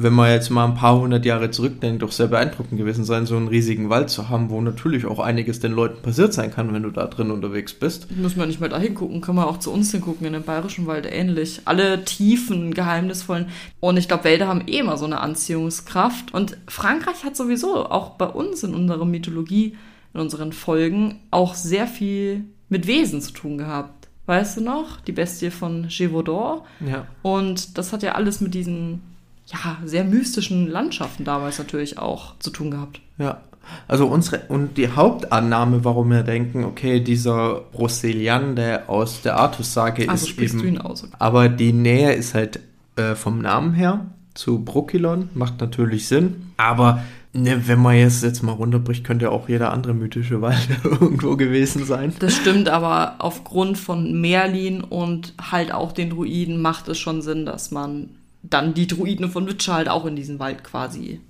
wenn 0.00 0.12
man 0.12 0.30
jetzt 0.30 0.50
mal 0.50 0.64
ein 0.64 0.74
paar 0.74 0.96
hundert 0.96 1.26
Jahre 1.26 1.50
zurückdenkt, 1.50 2.02
doch 2.02 2.12
sehr 2.12 2.28
beeindruckend 2.28 2.78
gewesen 2.78 3.04
sein, 3.04 3.26
so 3.26 3.36
einen 3.36 3.48
riesigen 3.48 3.90
Wald 3.90 4.10
zu 4.10 4.28
haben, 4.28 4.48
wo 4.48 4.60
natürlich 4.60 5.06
auch 5.06 5.18
einiges 5.18 5.58
den 5.58 5.72
Leuten 5.72 6.00
passiert 6.02 6.32
sein 6.32 6.52
kann, 6.52 6.72
wenn 6.72 6.84
du 6.84 6.90
da 6.90 7.06
drin 7.06 7.32
unterwegs 7.32 7.74
bist. 7.74 8.08
Müssen 8.12 8.38
wir 8.38 8.46
nicht 8.46 8.60
mal 8.60 8.68
dahin 8.68 8.94
gucken, 8.94 9.20
können 9.20 9.38
wir 9.38 9.48
auch 9.48 9.58
zu 9.58 9.72
uns 9.72 9.90
hingucken, 9.90 10.24
in 10.24 10.34
den 10.34 10.44
Bayerischen 10.44 10.86
Wald 10.86 11.04
ähnlich. 11.10 11.62
Alle 11.64 12.04
tiefen, 12.04 12.74
geheimnisvollen. 12.74 13.48
Und 13.80 13.96
ich 13.96 14.06
glaube, 14.06 14.22
Wälder 14.22 14.46
haben 14.46 14.68
eh 14.68 14.78
immer 14.78 14.96
so 14.96 15.04
eine 15.04 15.20
Anziehungskraft. 15.20 16.32
Und 16.32 16.56
Frankreich 16.68 17.24
hat 17.24 17.36
sowieso 17.36 17.86
auch 17.86 18.10
bei 18.10 18.26
uns 18.26 18.62
in 18.62 18.74
unserer 18.74 19.04
Mythologie, 19.04 19.76
in 20.14 20.20
unseren 20.20 20.52
Folgen, 20.52 21.20
auch 21.32 21.54
sehr 21.54 21.88
viel 21.88 22.44
mit 22.68 22.86
Wesen 22.86 23.20
zu 23.20 23.32
tun 23.32 23.58
gehabt. 23.58 24.08
Weißt 24.26 24.58
du 24.58 24.60
noch? 24.60 25.00
Die 25.00 25.12
Bestie 25.12 25.50
von 25.50 25.88
Gévaudan. 25.88 26.60
Ja. 26.86 27.06
Und 27.22 27.78
das 27.78 27.92
hat 27.92 28.04
ja 28.04 28.12
alles 28.12 28.40
mit 28.40 28.54
diesen, 28.54 29.00
ja, 29.50 29.78
sehr 29.84 30.04
mystischen 30.04 30.70
Landschaften 30.70 31.24
damals 31.24 31.58
natürlich 31.58 31.98
auch 31.98 32.38
zu 32.38 32.50
tun 32.50 32.70
gehabt. 32.70 33.00
Ja. 33.18 33.40
Also 33.86 34.06
unsere 34.06 34.40
und 34.48 34.78
die 34.78 34.88
Hauptannahme, 34.88 35.84
warum 35.84 36.10
wir 36.10 36.22
denken, 36.22 36.64
okay, 36.64 37.00
dieser 37.00 37.62
Brocelian, 37.72 38.56
der 38.56 38.88
aus 38.88 39.20
der 39.20 39.36
Artus-Sage 39.36 40.08
Also 40.08 40.26
ist 40.26 40.38
eben, 40.38 40.58
du 40.58 40.66
ihn 40.66 40.78
aus. 40.78 41.06
aber 41.18 41.48
die 41.50 41.74
Nähe 41.74 42.12
ist 42.12 42.34
halt 42.34 42.60
äh, 42.96 43.14
vom 43.14 43.42
Namen 43.42 43.74
her 43.74 44.06
zu 44.34 44.64
Brokilon, 44.64 45.28
macht 45.34 45.60
natürlich 45.60 46.08
Sinn. 46.08 46.52
Aber 46.56 47.02
ne, 47.34 47.66
wenn 47.66 47.80
man 47.80 47.96
jetzt 47.96 48.22
jetzt 48.22 48.42
mal 48.42 48.52
runterbricht, 48.52 49.04
könnte 49.04 49.30
auch 49.30 49.48
jeder 49.48 49.72
andere 49.72 49.94
mythische 49.94 50.40
Wald 50.40 50.68
irgendwo 50.84 51.36
gewesen 51.36 51.84
sein. 51.84 52.14
Das 52.20 52.36
stimmt, 52.36 52.68
aber 52.68 53.16
aufgrund 53.18 53.76
von 53.78 54.18
Merlin 54.20 54.80
und 54.80 55.34
halt 55.50 55.72
auch 55.72 55.92
den 55.92 56.10
Druiden 56.10 56.62
macht 56.62 56.88
es 56.88 56.98
schon 56.98 57.20
Sinn, 57.20 57.44
dass 57.44 57.70
man 57.70 58.10
dann 58.50 58.74
die 58.74 58.86
Druiden 58.86 59.30
von 59.30 59.46
Witcher 59.46 59.74
halt 59.74 59.88
auch 59.88 60.04
in 60.06 60.16
diesen 60.16 60.38
Wald 60.38 60.64
quasi 60.64 61.20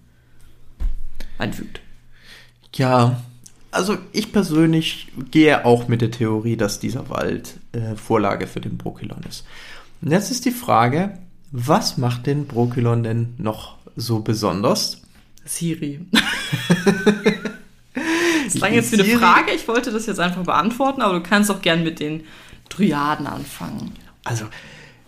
einfügt. 1.38 1.80
Ja, 2.74 3.20
also 3.70 3.98
ich 4.12 4.32
persönlich 4.32 5.08
gehe 5.30 5.64
auch 5.64 5.88
mit 5.88 6.00
der 6.00 6.10
Theorie, 6.10 6.56
dass 6.56 6.80
dieser 6.80 7.10
Wald 7.10 7.54
äh, 7.72 7.96
Vorlage 7.96 8.46
für 8.46 8.60
den 8.60 8.78
Brokilon 8.78 9.22
ist. 9.28 9.44
Und 10.00 10.10
jetzt 10.10 10.30
ist 10.30 10.44
die 10.44 10.52
Frage, 10.52 11.18
was 11.50 11.96
macht 11.98 12.26
den 12.26 12.46
Brokilon 12.46 13.02
denn 13.02 13.34
noch 13.38 13.76
so 13.96 14.20
besonders? 14.20 15.02
Siri. 15.44 16.00
das 18.44 18.54
klang 18.54 18.74
jetzt 18.74 18.92
wie 18.92 19.02
eine 19.02 19.18
Frage, 19.18 19.52
ich 19.52 19.66
wollte 19.66 19.90
das 19.90 20.06
jetzt 20.06 20.20
einfach 20.20 20.44
beantworten, 20.44 21.02
aber 21.02 21.14
du 21.14 21.22
kannst 21.22 21.50
auch 21.50 21.62
gern 21.62 21.82
mit 21.82 22.00
den 22.00 22.24
Dryaden 22.68 23.26
anfangen. 23.26 23.92
Also, 24.24 24.44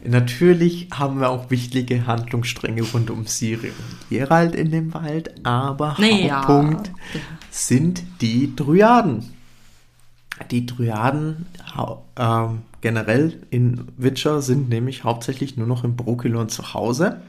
natürlich 0.05 0.89
haben 0.93 1.21
wir 1.21 1.31
auch 1.31 1.51
wichtige 1.51 2.07
Handlungsstränge 2.07 2.83
rund 2.83 3.11
um 3.11 3.27
Siri 3.27 3.69
und 3.69 4.11
Geralt 4.11 4.55
in 4.55 4.71
dem 4.71 4.95
Wald, 4.95 5.35
aber 5.45 5.97
Naja. 5.99 6.39
Hauptpunkt 6.39 6.91
sind 7.51 8.03
die 8.21 8.55
Dryaden. 8.55 9.35
Die 10.51 10.65
Dryaden 10.65 11.47
ähm, 12.17 12.63
generell 12.81 13.41
in 13.51 13.89
Witcher 13.97 14.41
sind 14.43 14.69
nämlich 14.69 15.05
hauptsächlich 15.05 15.57
nur 15.57 15.67
noch 15.67 15.85
im 15.85 15.97
Brokilon 15.97 16.49
zu 16.49 16.75
Hause. 16.75 17.21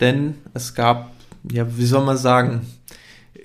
Denn 0.00 0.34
es 0.54 0.74
gab, 0.74 1.10
ja, 1.50 1.76
wie 1.76 1.86
soll 1.86 2.04
man 2.04 2.16
sagen, 2.16 2.66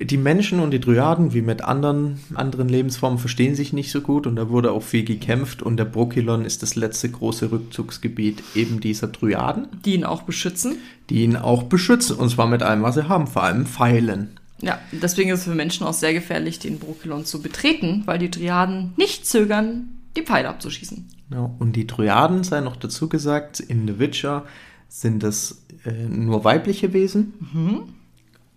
die 0.02 0.18
Menschen 0.18 0.60
und 0.60 0.72
die 0.72 0.80
Dryaden, 0.80 1.34
wie 1.34 1.42
mit 1.42 1.64
anderen, 1.64 2.20
anderen 2.34 2.68
Lebensformen, 2.68 3.20
verstehen 3.20 3.56
sich 3.56 3.74
nicht 3.74 3.92
so 3.92 4.02
gut 4.02 4.26
und 4.28 4.36
da 4.36 4.50
wurde 4.50 4.72
auch 4.72 4.82
viel 4.84 5.04
gekämpft 5.04 5.62
und 5.62 5.78
der 5.78 5.86
Brokilon 5.86 6.46
ist 6.46 6.64
das 6.64 6.76
letzte 6.76 7.10
große 7.10 7.52
Rückzugsgebiet 7.52 8.44
eben 8.56 8.80
dieser 8.80 9.08
Dryaden, 9.08 9.68
Die 9.86 9.94
ihn 9.94 10.04
auch 10.04 10.24
beschützen. 10.24 10.78
die 11.10 11.24
ihn 11.24 11.36
auch 11.36 11.64
beschützen 11.64 12.16
und 12.18 12.30
zwar 12.30 12.48
mit 12.48 12.64
allem, 12.64 12.82
was 12.82 12.96
sie 12.96 13.08
haben, 13.08 13.28
vor 13.28 13.44
allem 13.44 13.66
Pfeilen. 13.66 14.40
Ja, 14.62 14.80
deswegen 14.94 15.30
ist 15.30 15.40
es 15.40 15.46
für 15.46 15.56
Menschen 15.56 15.86
auch 15.86 15.94
sehr 15.94 16.14
gefährlich, 16.14 16.58
den 16.58 16.80
Brokilon 16.80 17.26
zu 17.26 17.42
betreten, 17.42 18.04
weil 18.06 18.18
die 18.18 18.32
Dryaden 18.32 18.94
nicht 18.98 19.26
zögern, 19.28 19.90
die 20.16 20.22
Pfeile 20.22 20.50
abzuschießen. 20.50 21.06
Ja, 21.32 21.52
und 21.60 21.76
die 21.76 21.86
Dryaden, 21.86 22.44
sei 22.44 22.62
noch 22.62 22.78
dazu 22.78 23.10
gesagt, 23.10 23.60
in 23.60 23.88
The 23.88 24.00
Witcher 24.00 24.46
sind 24.88 25.22
das 25.24 25.64
äh, 25.86 25.92
nur 26.08 26.44
weibliche 26.46 26.94
Wesen. 26.94 27.34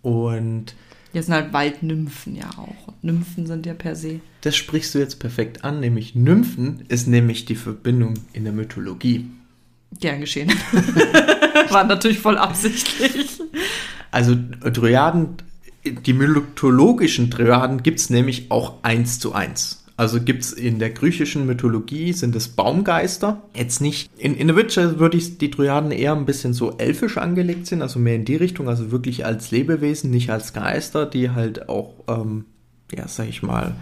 Und 0.03 0.75
Die 1.17 1.23
sind 1.23 1.33
halt 1.33 1.55
Waldnymphen 1.55 2.37
ja 2.37 2.51
auch. 2.59 2.89
Und 2.89 3.03
Nymphen 3.03 3.47
sind 3.47 3.65
ja 3.65 3.73
per 3.73 3.97
se. 3.97 4.21
das 4.43 4.55
sprichst 4.55 4.95
du 4.95 4.99
jetzt 4.99 5.19
perfekt 5.19 5.65
an, 5.65 5.81
nämlich 5.81 6.15
Nymphen 6.15 6.85
ist 6.89 7.09
nämlich 7.09 7.47
die 7.47 7.55
Verbindung 7.55 8.19
in 8.35 8.45
der 8.45 8.53
Mythologie. 8.53 9.31
Gern 9.99 10.21
geschehen. 10.21 10.53
War 11.71 11.85
natürlich 11.85 12.19
voll 12.19 12.37
absichtlich. 12.37 13.41
Also 14.11 14.37
Dryaden, 14.63 15.37
die 15.87 16.13
mythologischen 16.13 17.31
Dryaden 17.31 17.83
gibt 17.83 17.99
es 17.99 18.11
nämlich 18.11 18.51
auch 18.51 18.83
eins 18.83 19.19
zu 19.19 19.33
eins. 19.33 19.86
Also 19.99 20.21
gibt 20.21 20.43
es 20.43 20.53
in 20.53 20.79
der 20.79 20.91
griechischen 20.91 21.47
Mythologie 21.47 22.13
sind 22.13 22.37
es 22.37 22.49
Baumgeister. 22.49 23.43
Jetzt 23.55 23.81
nicht, 23.81 24.11
in, 24.19 24.37
in 24.37 24.49
The 24.49 24.57
Witcher 24.57 24.99
würde 24.99 25.17
ich 25.17 25.39
die 25.39 25.51
Dryaden 25.51 25.91
eher 25.91 26.15
ein 26.15 26.27
bisschen 26.27 26.53
so 26.53 26.77
elfisch 26.77 27.17
angelegt 27.17 27.67
sind, 27.67 27.81
also 27.81 27.99
mehr 27.99 28.17
in 28.17 28.27
die 28.27 28.37
Richtung, 28.37 28.69
also 28.69 28.91
wirklich 28.91 29.25
als 29.25 29.51
Lebewesen, 29.51 30.11
nicht 30.11 30.29
als 30.31 30.53
Geister, 30.53 31.07
die 31.07 31.31
halt 31.31 31.71
auch, 31.71 31.95
ähm, 32.09 32.45
ja, 32.95 33.09
sag 33.09 33.29
ich 33.29 33.43
mal, 33.43 33.75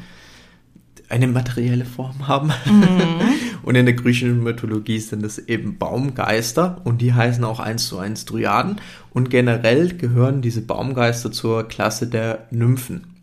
eine 1.09 1.27
materielle 1.27 1.85
Form 1.85 2.29
haben. 2.29 2.53
Mhm. 2.65 3.21
und 3.65 3.75
in 3.75 3.85
der 3.85 3.95
griechischen 3.95 4.43
Mythologie 4.43 5.01
sind 5.01 5.25
es 5.25 5.39
eben 5.39 5.79
Baumgeister 5.79 6.81
und 6.85 7.01
die 7.01 7.13
heißen 7.13 7.43
auch 7.43 7.59
eins 7.59 7.89
zu 7.89 7.99
eins 7.99 8.25
Dryaden. 8.25 8.81
Und 9.13 9.31
generell 9.31 9.89
gehören 9.89 10.43
diese 10.43 10.63
Baumgeister 10.63 11.33
zur 11.33 11.67
Klasse 11.67 12.07
der 12.07 12.47
Nymphen. 12.53 13.14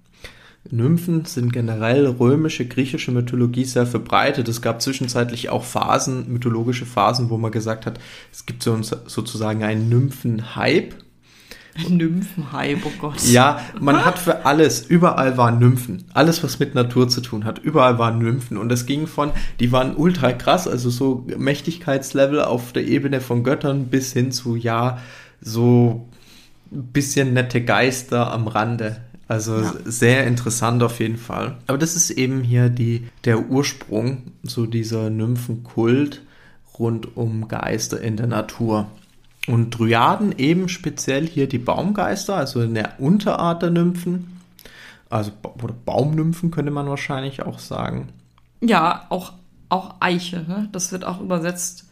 Nymphen 0.69 1.25
sind 1.25 1.51
generell 1.51 2.05
römische, 2.05 2.67
griechische 2.67 3.11
Mythologie 3.11 3.65
sehr 3.65 3.87
verbreitet. 3.87 4.47
Es 4.47 4.61
gab 4.61 4.81
zwischenzeitlich 4.81 5.49
auch 5.49 5.63
Phasen, 5.63 6.31
mythologische 6.31 6.85
Phasen, 6.85 7.29
wo 7.29 7.37
man 7.37 7.51
gesagt 7.51 7.85
hat, 7.85 7.99
es 8.31 8.45
gibt 8.45 8.61
so, 8.61 8.79
sozusagen 8.81 9.63
einen 9.63 9.89
Nymphen-Hype. 9.89 10.93
Nymphenhype, 11.89 12.81
oh 12.85 12.91
Gott. 12.99 13.23
Ja, 13.27 13.61
man 13.79 14.03
hat 14.03 14.19
für 14.19 14.45
alles, 14.45 14.81
überall 14.81 15.37
waren 15.37 15.57
Nymphen. 15.57 16.03
Alles, 16.13 16.43
was 16.43 16.59
mit 16.59 16.75
Natur 16.75 17.07
zu 17.07 17.21
tun 17.21 17.45
hat, 17.45 17.59
überall 17.59 17.97
waren 17.97 18.19
Nymphen. 18.19 18.57
Und 18.57 18.69
das 18.69 18.85
ging 18.85 19.07
von, 19.07 19.31
die 19.59 19.71
waren 19.71 19.95
ultra 19.95 20.33
krass, 20.33 20.67
also 20.67 20.89
so 20.89 21.25
Mächtigkeitslevel 21.37 22.41
auf 22.41 22.73
der 22.73 22.85
Ebene 22.85 23.21
von 23.21 23.43
Göttern 23.43 23.85
bis 23.85 24.13
hin 24.13 24.31
zu, 24.31 24.55
ja, 24.55 24.99
so 25.39 26.07
bisschen 26.69 27.33
nette 27.33 27.63
Geister 27.63 28.31
am 28.31 28.47
Rande. 28.47 29.01
Also 29.31 29.61
ja. 29.61 29.73
sehr 29.85 30.27
interessant 30.27 30.83
auf 30.83 30.99
jeden 30.99 31.15
Fall. 31.15 31.55
Aber 31.67 31.77
das 31.77 31.95
ist 31.95 32.09
eben 32.09 32.41
hier 32.43 32.67
die, 32.67 33.07
der 33.23 33.49
Ursprung, 33.49 34.23
so 34.43 34.65
dieser 34.65 35.09
Nymphenkult 35.09 36.21
rund 36.77 37.15
um 37.15 37.47
Geister 37.47 38.01
in 38.01 38.17
der 38.17 38.27
Natur. 38.27 38.87
Und 39.47 39.69
Dryaden 39.69 40.37
eben 40.37 40.67
speziell 40.67 41.25
hier 41.25 41.47
die 41.47 41.59
Baumgeister, 41.59 42.35
also 42.35 42.59
eine 42.59 42.89
Unterart 42.97 43.61
der 43.61 43.69
Nymphen. 43.69 44.37
Also 45.09 45.31
oder 45.63 45.75
Baumnymphen 45.85 46.51
könnte 46.51 46.71
man 46.71 46.89
wahrscheinlich 46.89 47.41
auch 47.41 47.59
sagen. 47.59 48.09
Ja, 48.59 49.05
auch, 49.07 49.31
auch 49.69 49.95
Eiche, 50.01 50.43
ne? 50.45 50.67
Das 50.73 50.91
wird 50.91 51.05
auch 51.05 51.21
übersetzt 51.21 51.85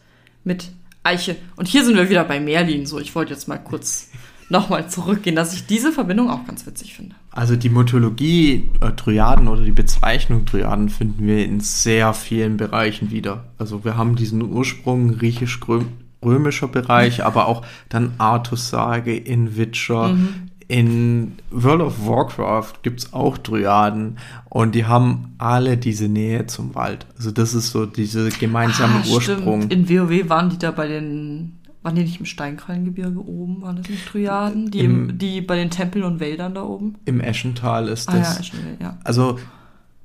mit 0.44 0.72
Eiche. 1.04 1.36
Und 1.56 1.68
hier 1.68 1.86
sind 1.86 1.96
wir 1.96 2.10
wieder 2.10 2.24
bei 2.24 2.38
Merlin. 2.38 2.84
So, 2.84 2.98
ich 2.98 3.14
wollte 3.14 3.32
jetzt 3.32 3.48
mal 3.48 3.56
kurz 3.56 4.10
nochmal 4.50 4.88
zurückgehen, 4.88 5.36
dass 5.36 5.54
ich 5.54 5.66
diese 5.66 5.92
Verbindung 5.92 6.28
auch 6.28 6.44
ganz 6.44 6.66
witzig 6.66 6.94
finde. 6.94 7.14
Also 7.30 7.56
die 7.56 7.70
Mythologie 7.70 8.68
äh, 8.80 8.90
Dryaden 8.90 9.48
oder 9.48 9.62
die 9.62 9.70
Bezeichnung 9.70 10.44
Dryaden 10.44 10.88
finden 10.88 11.26
wir 11.26 11.44
in 11.44 11.60
sehr 11.60 12.12
vielen 12.12 12.56
Bereichen 12.56 13.10
wieder. 13.10 13.44
Also 13.58 13.84
wir 13.84 13.96
haben 13.96 14.16
diesen 14.16 14.42
Ursprung 14.42 15.16
griechisch-römischer 15.16 16.68
Bereich, 16.68 17.24
aber 17.24 17.46
auch 17.46 17.64
dann 17.88 18.12
Artus-Sage 18.18 19.16
in 19.16 19.56
Witcher. 19.56 20.08
Mhm. 20.08 20.28
In 20.66 21.32
World 21.50 21.80
of 21.80 22.06
Warcraft 22.06 22.74
gibt 22.82 23.00
es 23.00 23.12
auch 23.12 23.38
Dryaden 23.38 24.18
und 24.48 24.76
die 24.76 24.84
haben 24.84 25.34
alle 25.38 25.76
diese 25.76 26.08
Nähe 26.08 26.46
zum 26.46 26.76
Wald. 26.76 27.06
Also 27.16 27.32
das 27.32 27.54
ist 27.54 27.70
so 27.70 27.86
dieser 27.86 28.28
gemeinsame 28.30 29.02
ah, 29.04 29.12
Ursprung. 29.12 29.62
Stimmt. 29.62 29.72
In 29.72 29.88
WoW 29.88 30.28
waren 30.28 30.50
die 30.50 30.58
da 30.58 30.70
bei 30.70 30.86
den 30.86 31.59
waren 31.82 31.94
die 31.94 32.02
nicht 32.02 32.20
im 32.20 32.26
Steinkrallengebirge 32.26 33.20
oben? 33.20 33.62
Waren 33.62 33.76
das 33.76 33.88
nicht 33.88 34.12
Dryaden? 34.12 34.70
Die, 34.70 34.80
Im, 34.80 35.18
die 35.18 35.40
bei 35.40 35.56
den 35.56 35.70
Tempeln 35.70 36.04
und 36.04 36.20
Wäldern 36.20 36.54
da 36.54 36.62
oben? 36.62 36.96
Im 37.06 37.20
Eschental 37.20 37.88
ist 37.88 38.08
das. 38.08 38.14
Ah, 38.14 38.34
ja, 38.34 38.40
Eschental, 38.40 38.76
ja. 38.80 38.98
Also, 39.04 39.38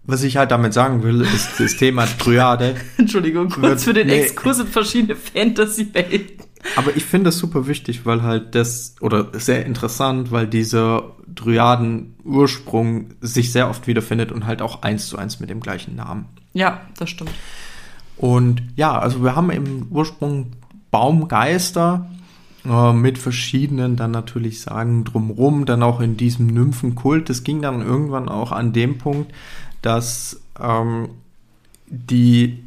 was 0.03 0.23
ich 0.23 0.37
halt 0.37 0.51
damit 0.51 0.73
sagen 0.73 1.03
will, 1.03 1.21
ist 1.21 1.59
das 1.59 1.75
Thema 1.75 2.05
Dryade. 2.19 2.75
Entschuldigung, 2.97 3.49
kurz 3.49 3.63
wird, 3.63 3.81
für 3.81 3.93
den 3.93 4.07
nee, 4.07 4.21
Exkurs 4.21 4.59
in 4.59 4.67
verschiedene 4.67 5.15
Fantasy-Welten. 5.15 6.45
Aber 6.77 6.95
ich 6.95 7.05
finde 7.05 7.25
das 7.25 7.37
super 7.37 7.67
wichtig, 7.67 8.05
weil 8.05 8.23
halt 8.23 8.55
das, 8.55 8.95
oder 9.01 9.27
sehr 9.33 9.65
interessant, 9.65 10.31
weil 10.31 10.47
dieser 10.47 11.11
Dryaden-Ursprung 11.27 13.11
sich 13.21 13.51
sehr 13.51 13.69
oft 13.69 13.85
wiederfindet 13.87 14.31
und 14.31 14.45
halt 14.45 14.61
auch 14.61 14.81
eins 14.81 15.07
zu 15.07 15.17
eins 15.17 15.39
mit 15.39 15.49
dem 15.49 15.59
gleichen 15.59 15.95
Namen. 15.95 16.25
Ja, 16.53 16.81
das 16.97 17.09
stimmt. 17.09 17.31
Und 18.17 18.63
ja, 18.75 18.97
also 18.97 19.23
wir 19.23 19.35
haben 19.35 19.49
im 19.49 19.87
Ursprung 19.89 20.53
Baumgeister 20.91 22.09
äh, 22.65 22.93
mit 22.93 23.17
verschiedenen 23.17 23.95
dann 23.95 24.11
natürlich 24.11 24.61
Sagen 24.61 25.03
drumrum, 25.03 25.65
dann 25.65 25.83
auch 25.83 25.99
in 25.99 26.17
diesem 26.17 26.47
Nymphenkult. 26.47 27.29
Das 27.29 27.43
ging 27.43 27.61
dann 27.61 27.81
irgendwann 27.81 28.29
auch 28.29 28.51
an 28.51 28.73
dem 28.73 28.97
Punkt, 28.97 29.31
dass 29.81 30.41
ähm, 30.59 31.09
die 31.87 32.63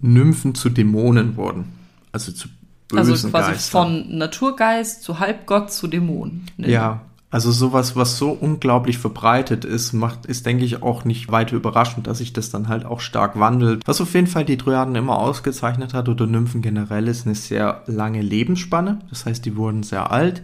Nymphen 0.00 0.54
zu 0.54 0.70
Dämonen 0.70 1.36
wurden. 1.36 1.66
Also 2.12 2.32
zu 2.32 2.48
bösen 2.88 2.98
Also 2.98 3.28
quasi 3.28 3.52
Geistern. 3.52 4.04
von 4.06 4.18
Naturgeist 4.18 5.02
zu 5.02 5.18
Halbgott 5.18 5.72
zu 5.72 5.86
Dämonen. 5.88 6.46
Ne? 6.56 6.70
Ja, 6.70 7.02
also 7.32 7.50
sowas, 7.50 7.96
was 7.96 8.18
so 8.18 8.30
unglaublich 8.30 8.98
verbreitet 8.98 9.64
ist, 9.64 9.94
macht, 9.94 10.26
ist, 10.26 10.44
denke 10.44 10.66
ich, 10.66 10.82
auch 10.82 11.06
nicht 11.06 11.32
weiter 11.32 11.56
überraschend, 11.56 12.06
dass 12.06 12.18
sich 12.18 12.34
das 12.34 12.50
dann 12.50 12.68
halt 12.68 12.84
auch 12.84 13.00
stark 13.00 13.40
wandelt. 13.40 13.80
Was 13.86 14.02
auf 14.02 14.12
jeden 14.12 14.26
Fall 14.26 14.44
die 14.44 14.58
Dryaden 14.58 14.94
immer 14.94 15.18
ausgezeichnet 15.18 15.94
hat 15.94 16.10
oder 16.10 16.26
Nymphen 16.26 16.60
generell 16.60 17.08
ist 17.08 17.24
eine 17.24 17.34
sehr 17.34 17.84
lange 17.86 18.20
Lebensspanne. 18.20 18.98
Das 19.08 19.24
heißt, 19.24 19.46
die 19.46 19.56
wurden 19.56 19.82
sehr 19.82 20.12
alt 20.12 20.42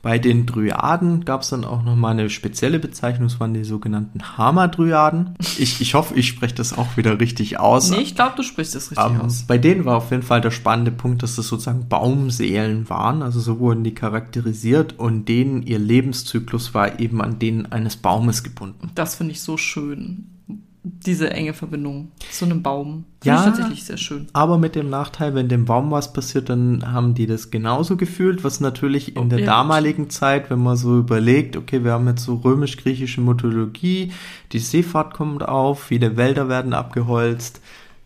bei 0.00 0.18
den 0.18 0.46
Dryaden 0.46 1.24
gab 1.24 1.42
es 1.42 1.50
dann 1.50 1.64
auch 1.64 1.82
nochmal 1.82 2.12
eine 2.12 2.30
spezielle 2.30 2.78
Bezeichnung, 2.78 3.28
das 3.28 3.40
waren 3.40 3.52
die 3.52 3.64
sogenannten 3.64 4.38
Hamadryaden. 4.38 5.34
Ich, 5.58 5.80
ich 5.80 5.94
hoffe, 5.94 6.14
ich 6.14 6.28
spreche 6.28 6.54
das 6.54 6.76
auch 6.76 6.96
wieder 6.96 7.18
richtig 7.18 7.58
aus. 7.58 7.90
Nee, 7.90 7.98
ich 7.98 8.14
glaube, 8.14 8.36
du 8.36 8.42
sprichst 8.42 8.74
das 8.74 8.90
richtig 8.90 9.06
um, 9.06 9.16
ähm, 9.16 9.20
aus. 9.22 9.44
Bei 9.48 9.58
denen 9.58 9.84
war 9.84 9.96
auf 9.96 10.10
jeden 10.10 10.22
Fall 10.22 10.40
der 10.40 10.52
spannende 10.52 10.92
Punkt, 10.92 11.22
dass 11.22 11.36
das 11.36 11.48
sozusagen 11.48 11.88
Baumseelen 11.88 12.88
waren, 12.88 13.22
also 13.22 13.40
so 13.40 13.58
wurden 13.58 13.82
die 13.82 13.94
charakterisiert 13.94 14.98
und 14.98 15.28
denen 15.28 15.62
ihr 15.62 15.78
Lebenszyklus 15.78 16.74
war 16.74 17.00
eben 17.00 17.20
an 17.20 17.38
denen 17.38 17.66
eines 17.72 17.96
Baumes 17.96 18.44
gebunden. 18.44 18.90
Das 18.94 19.16
finde 19.16 19.32
ich 19.32 19.42
so 19.42 19.56
schön 19.56 20.37
diese 21.06 21.30
enge 21.30 21.54
Verbindung 21.54 22.12
zu 22.30 22.44
einem 22.44 22.62
Baum. 22.62 23.04
Finde 23.20 23.36
ja, 23.36 23.38
ich 23.38 23.44
tatsächlich 23.44 23.84
sehr 23.84 23.96
schön. 23.96 24.28
Aber 24.32 24.58
mit 24.58 24.74
dem 24.74 24.90
Nachteil, 24.90 25.34
wenn 25.34 25.48
dem 25.48 25.64
Baum 25.64 25.90
was 25.90 26.12
passiert, 26.12 26.48
dann 26.48 26.92
haben 26.92 27.14
die 27.14 27.26
das 27.26 27.50
genauso 27.50 27.96
gefühlt, 27.96 28.44
was 28.44 28.60
natürlich 28.60 29.16
in 29.16 29.24
oh, 29.24 29.28
der 29.28 29.40
ja. 29.40 29.46
damaligen 29.46 30.10
Zeit, 30.10 30.50
wenn 30.50 30.62
man 30.62 30.76
so 30.76 30.98
überlegt, 30.98 31.56
okay, 31.56 31.84
wir 31.84 31.92
haben 31.92 32.06
jetzt 32.06 32.24
so 32.24 32.36
römisch-griechische 32.36 33.20
Mythologie, 33.20 34.12
die 34.52 34.58
Seefahrt 34.58 35.14
kommt 35.14 35.46
auf, 35.46 35.82
viele 35.82 36.16
Wälder 36.16 36.48
werden 36.48 36.72
abgeholzt. 36.72 37.60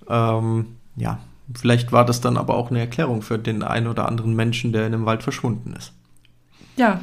Ähm, 0.09 0.67
ja, 0.97 1.19
vielleicht 1.55 1.93
war 1.93 2.05
das 2.05 2.21
dann 2.21 2.37
aber 2.37 2.55
auch 2.55 2.71
eine 2.71 2.81
Erklärung 2.81 3.23
für 3.23 3.39
den 3.39 3.63
einen 3.63 3.87
oder 3.87 4.09
anderen 4.09 4.35
Menschen, 4.35 4.73
der 4.73 4.87
in 4.87 4.93
dem 4.93 5.07
Wald 5.07 5.23
verschwunden 5.23 5.75
ist. 5.77 5.93
Ja, 6.77 7.01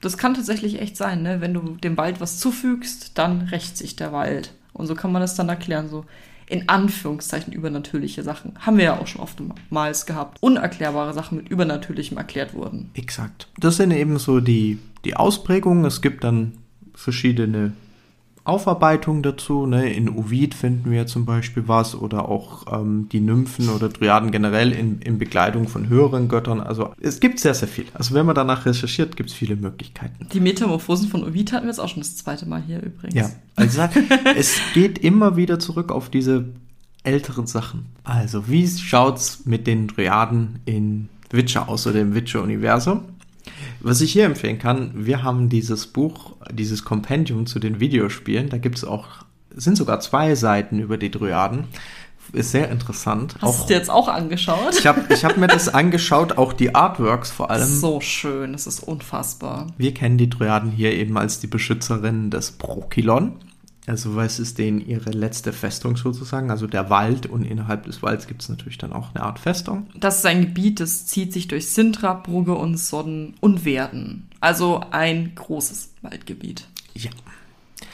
das 0.00 0.18
kann 0.18 0.34
tatsächlich 0.34 0.80
echt 0.80 0.96
sein, 0.96 1.22
ne? 1.22 1.40
Wenn 1.40 1.54
du 1.54 1.76
dem 1.76 1.96
Wald 1.96 2.20
was 2.20 2.38
zufügst, 2.38 3.16
dann 3.16 3.42
rächt 3.42 3.78
sich 3.78 3.96
der 3.96 4.12
Wald. 4.12 4.52
Und 4.74 4.86
so 4.86 4.94
kann 4.94 5.12
man 5.12 5.22
das 5.22 5.34
dann 5.34 5.48
erklären, 5.48 5.88
so 5.88 6.04
in 6.46 6.68
Anführungszeichen 6.68 7.52
übernatürliche 7.52 8.22
Sachen. 8.22 8.52
Haben 8.58 8.76
wir 8.76 8.84
ja 8.84 8.98
auch 8.98 9.06
schon 9.06 9.22
oftmals 9.22 10.04
gehabt. 10.04 10.38
Unerklärbare 10.42 11.14
Sachen 11.14 11.38
mit 11.38 11.48
Übernatürlichem 11.48 12.18
erklärt 12.18 12.52
wurden. 12.52 12.90
Exakt. 12.94 13.48
Das 13.58 13.76
sind 13.76 13.92
eben 13.92 14.18
so 14.18 14.40
die, 14.40 14.78
die 15.06 15.16
Ausprägungen. 15.16 15.86
Es 15.86 16.02
gibt 16.02 16.22
dann 16.22 16.52
verschiedene 16.94 17.72
Aufarbeitung 18.44 19.22
dazu. 19.22 19.66
Ne? 19.66 19.92
In 19.92 20.10
Ovid 20.10 20.54
finden 20.54 20.90
wir 20.90 21.06
zum 21.06 21.24
Beispiel 21.24 21.66
was 21.66 21.94
oder 21.94 22.28
auch 22.28 22.66
ähm, 22.72 23.08
die 23.10 23.20
Nymphen 23.20 23.70
oder 23.70 23.88
Dryaden 23.88 24.30
generell 24.30 24.72
in, 24.72 25.00
in 25.00 25.18
Begleitung 25.18 25.66
von 25.66 25.88
höheren 25.88 26.28
Göttern. 26.28 26.60
Also 26.60 26.92
es 27.00 27.20
gibt 27.20 27.40
sehr, 27.40 27.54
sehr 27.54 27.68
viel. 27.68 27.86
Also 27.94 28.14
wenn 28.14 28.26
man 28.26 28.34
danach 28.34 28.66
recherchiert, 28.66 29.16
gibt 29.16 29.30
es 29.30 29.36
viele 29.36 29.56
Möglichkeiten. 29.56 30.28
Die 30.32 30.40
Metamorphosen 30.40 31.08
von 31.08 31.24
Ovid 31.24 31.52
hatten 31.52 31.64
wir 31.64 31.70
jetzt 31.70 31.78
auch 31.78 31.88
schon 31.88 32.02
das 32.02 32.16
zweite 32.16 32.46
Mal 32.46 32.62
hier 32.62 32.82
übrigens. 32.82 33.14
Ja, 33.14 33.30
also 33.56 33.82
es 34.36 34.58
geht 34.74 34.98
immer 34.98 35.36
wieder 35.36 35.58
zurück 35.58 35.90
auf 35.90 36.10
diese 36.10 36.44
älteren 37.02 37.46
Sachen. 37.46 37.86
Also 38.04 38.48
wie 38.48 38.66
schaut's 38.68 39.46
mit 39.46 39.66
den 39.66 39.88
Dryaden 39.88 40.60
in 40.66 41.08
Witcher 41.30 41.68
aus 41.68 41.86
oder 41.86 42.00
im 42.00 42.14
Witcher-Universum? 42.14 43.04
Was 43.84 44.00
ich 44.00 44.12
hier 44.12 44.24
empfehlen 44.24 44.58
kann, 44.58 44.92
wir 44.94 45.22
haben 45.22 45.50
dieses 45.50 45.86
Buch, 45.86 46.36
dieses 46.50 46.86
Kompendium 46.86 47.44
zu 47.44 47.58
den 47.58 47.80
Videospielen. 47.80 48.48
Da 48.48 48.56
gibt 48.56 48.78
es 48.78 48.84
auch, 48.84 49.08
sind 49.54 49.76
sogar 49.76 50.00
zwei 50.00 50.34
Seiten 50.34 50.78
über 50.78 50.96
die 50.96 51.10
Dryaden. 51.10 51.66
Ist 52.32 52.52
sehr 52.52 52.70
interessant. 52.70 53.36
Hast 53.42 53.64
du 53.64 53.66
dir 53.66 53.76
jetzt 53.76 53.90
auch 53.90 54.08
angeschaut? 54.08 54.74
Ich 54.78 54.86
habe 54.86 55.04
ich 55.12 55.26
hab 55.26 55.36
mir 55.36 55.48
das 55.48 55.68
angeschaut, 55.68 56.38
auch 56.38 56.54
die 56.54 56.74
Artworks 56.74 57.30
vor 57.30 57.50
allem. 57.50 57.68
So 57.68 58.00
schön, 58.00 58.54
es 58.54 58.66
ist 58.66 58.80
unfassbar. 58.80 59.66
Wir 59.76 59.92
kennen 59.92 60.16
die 60.16 60.30
Dryaden 60.30 60.70
hier 60.70 60.94
eben 60.94 61.18
als 61.18 61.40
die 61.40 61.46
Beschützerinnen 61.46 62.30
des 62.30 62.52
Prokilon. 62.52 63.34
Also 63.86 64.16
was 64.16 64.38
ist 64.38 64.58
denen 64.58 64.80
ihre 64.80 65.10
letzte 65.10 65.52
Festung 65.52 65.96
sozusagen? 65.96 66.50
Also 66.50 66.66
der 66.66 66.88
Wald 66.88 67.26
und 67.26 67.44
innerhalb 67.44 67.84
des 67.84 68.02
Walds 68.02 68.26
gibt 68.26 68.42
es 68.42 68.48
natürlich 68.48 68.78
dann 68.78 68.92
auch 68.92 69.14
eine 69.14 69.24
Art 69.24 69.38
Festung. 69.38 69.88
Das 69.94 70.18
ist 70.18 70.26
ein 70.26 70.40
Gebiet, 70.40 70.80
das 70.80 71.06
zieht 71.06 71.32
sich 71.32 71.48
durch 71.48 71.68
Sintra, 71.68 72.14
Brugge 72.14 72.54
und 72.54 72.78
Sodden 72.78 73.34
und 73.40 73.64
Werden. 73.64 74.28
Also 74.40 74.82
ein 74.90 75.34
großes 75.34 75.90
Waldgebiet. 76.00 76.66
Ja. 76.94 77.10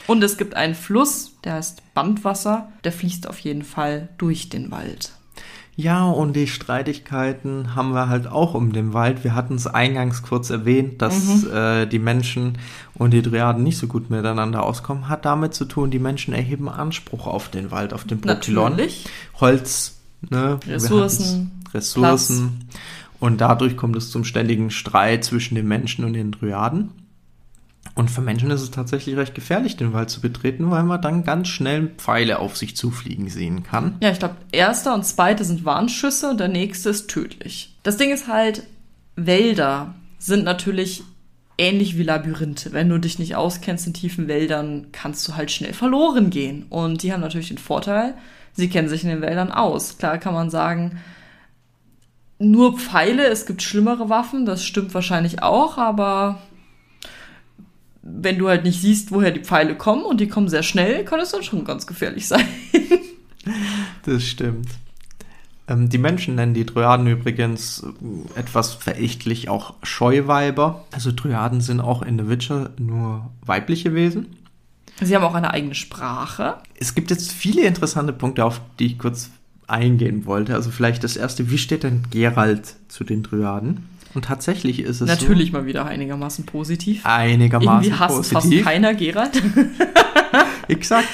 Und 0.07 0.23
es 0.23 0.37
gibt 0.37 0.55
einen 0.55 0.75
Fluss, 0.75 1.33
der 1.43 1.53
heißt 1.53 1.81
Bandwasser, 1.93 2.71
der 2.83 2.91
fließt 2.91 3.27
auf 3.27 3.39
jeden 3.39 3.63
Fall 3.63 4.09
durch 4.17 4.49
den 4.49 4.71
Wald. 4.71 5.11
Ja, 5.75 6.09
und 6.09 6.35
die 6.35 6.47
Streitigkeiten 6.47 7.75
haben 7.75 7.93
wir 7.93 8.09
halt 8.09 8.27
auch 8.27 8.53
um 8.53 8.73
den 8.73 8.93
Wald. 8.93 9.23
Wir 9.23 9.33
hatten 9.33 9.55
es 9.55 9.67
eingangs 9.67 10.21
kurz 10.21 10.49
erwähnt, 10.49 11.01
dass 11.01 11.43
mhm. 11.43 11.51
äh, 11.53 11.85
die 11.85 11.99
Menschen 11.99 12.57
und 12.93 13.11
die 13.11 13.21
Dryaden 13.21 13.63
nicht 13.63 13.77
so 13.77 13.87
gut 13.87 14.09
miteinander 14.09 14.63
auskommen. 14.63 15.07
Hat 15.07 15.25
damit 15.25 15.53
zu 15.53 15.65
tun, 15.65 15.89
die 15.89 15.99
Menschen 15.99 16.33
erheben 16.33 16.69
Anspruch 16.69 17.25
auf 17.25 17.49
den 17.49 17.71
Wald, 17.71 17.93
auf 17.93 18.03
den 18.03 18.19
Protylon. 18.19 18.71
Natürlich. 18.71 19.05
Holz, 19.39 19.99
ne? 20.29 20.59
Ressourcen. 20.67 21.63
Ressourcen. 21.73 22.59
Platz. 22.69 22.81
Und 23.21 23.39
dadurch 23.39 23.77
kommt 23.77 23.95
es 23.95 24.11
zum 24.11 24.25
ständigen 24.25 24.71
Streit 24.71 25.23
zwischen 25.23 25.55
den 25.55 25.67
Menschen 25.67 26.03
und 26.03 26.13
den 26.13 26.31
Dryaden. 26.31 26.89
Und 27.93 28.09
für 28.09 28.21
Menschen 28.21 28.51
ist 28.51 28.61
es 28.61 28.71
tatsächlich 28.71 29.17
recht 29.17 29.35
gefährlich, 29.35 29.75
den 29.75 29.93
Wald 29.93 30.09
zu 30.09 30.21
betreten, 30.21 30.71
weil 30.71 30.83
man 30.83 31.01
dann 31.01 31.23
ganz 31.23 31.49
schnell 31.49 31.87
Pfeile 31.97 32.39
auf 32.39 32.55
sich 32.55 32.75
zufliegen 32.75 33.29
sehen 33.29 33.63
kann. 33.63 33.97
Ja, 34.01 34.11
ich 34.11 34.19
glaube, 34.19 34.37
erster 34.51 34.93
und 34.93 35.05
zweiter 35.05 35.43
sind 35.43 35.65
Warnschüsse 35.65 36.29
und 36.29 36.39
der 36.39 36.47
nächste 36.47 36.89
ist 36.89 37.09
tödlich. 37.09 37.75
Das 37.83 37.97
Ding 37.97 38.11
ist 38.11 38.27
halt, 38.27 38.63
Wälder 39.15 39.95
sind 40.19 40.45
natürlich 40.45 41.03
ähnlich 41.57 41.97
wie 41.97 42.03
Labyrinthe. 42.03 42.71
Wenn 42.71 42.89
du 42.89 42.97
dich 42.97 43.19
nicht 43.19 43.35
auskennst 43.35 43.87
in 43.87 43.93
tiefen 43.93 44.27
Wäldern, 44.27 44.87
kannst 44.91 45.27
du 45.27 45.35
halt 45.35 45.51
schnell 45.51 45.73
verloren 45.73 46.29
gehen. 46.29 46.65
Und 46.69 47.03
die 47.03 47.11
haben 47.11 47.21
natürlich 47.21 47.49
den 47.49 47.57
Vorteil, 47.57 48.15
sie 48.53 48.69
kennen 48.69 48.87
sich 48.87 49.03
in 49.03 49.09
den 49.09 49.21
Wäldern 49.21 49.51
aus. 49.51 49.97
Klar 49.97 50.17
kann 50.17 50.33
man 50.33 50.49
sagen, 50.49 50.99
nur 52.39 52.77
Pfeile, 52.79 53.27
es 53.27 53.45
gibt 53.45 53.61
schlimmere 53.61 54.09
Waffen, 54.09 54.45
das 54.45 54.63
stimmt 54.63 54.93
wahrscheinlich 54.93 55.43
auch, 55.43 55.77
aber 55.77 56.41
wenn 58.01 58.37
du 58.37 58.47
halt 58.47 58.63
nicht 58.63 58.81
siehst, 58.81 59.11
woher 59.11 59.31
die 59.31 59.41
Pfeile 59.41 59.75
kommen 59.75 60.03
und 60.03 60.19
die 60.19 60.27
kommen 60.27 60.49
sehr 60.49 60.63
schnell, 60.63 61.05
kann 61.05 61.19
es 61.19 61.31
dann 61.31 61.43
schon 61.43 61.65
ganz 61.65 61.85
gefährlich 61.85 62.27
sein. 62.27 62.45
das 64.05 64.23
stimmt. 64.23 64.69
Ähm, 65.67 65.89
die 65.89 65.97
Menschen 65.97 66.35
nennen 66.35 66.53
die 66.53 66.65
Dryaden 66.65 67.07
übrigens 67.07 67.83
äh, 67.83 68.39
etwas 68.39 68.73
verächtlich 68.73 69.49
auch 69.49 69.75
Scheuweiber. 69.83 70.85
Also 70.91 71.11
Dryaden 71.11 71.61
sind 71.61 71.79
auch 71.79 72.01
in 72.01 72.17
The 72.17 72.27
Witcher 72.27 72.71
nur 72.79 73.29
weibliche 73.45 73.93
Wesen. 73.93 74.37
Sie 74.99 75.15
haben 75.15 75.23
auch 75.23 75.33
eine 75.33 75.51
eigene 75.51 75.75
Sprache. 75.75 76.57
Es 76.79 76.93
gibt 76.93 77.09
jetzt 77.09 77.31
viele 77.31 77.63
interessante 77.63 78.13
Punkte, 78.13 78.45
auf 78.45 78.61
die 78.79 78.87
ich 78.87 78.99
kurz 78.99 79.31
eingehen 79.67 80.25
wollte. 80.25 80.53
Also 80.53 80.69
vielleicht 80.69 81.03
das 81.03 81.15
erste, 81.15 81.49
wie 81.49 81.57
steht 81.57 81.83
denn 81.83 82.03
Gerald 82.11 82.75
zu 82.87 83.03
den 83.03 83.23
Dryaden? 83.23 83.87
Und 84.13 84.25
tatsächlich 84.25 84.79
ist 84.79 85.01
es 85.01 85.07
Natürlich 85.07 85.51
so, 85.51 85.57
mal 85.57 85.65
wieder 85.65 85.85
einigermaßen 85.85 86.45
positiv. 86.45 87.05
Einigermaßen 87.05 87.83
Irgendwie 87.83 87.99
hasst 87.99 88.15
positiv. 88.15 88.63
fast 88.63 88.63
keiner 88.63 88.93
Gerald. 88.93 89.41
Exakt. 90.67 91.07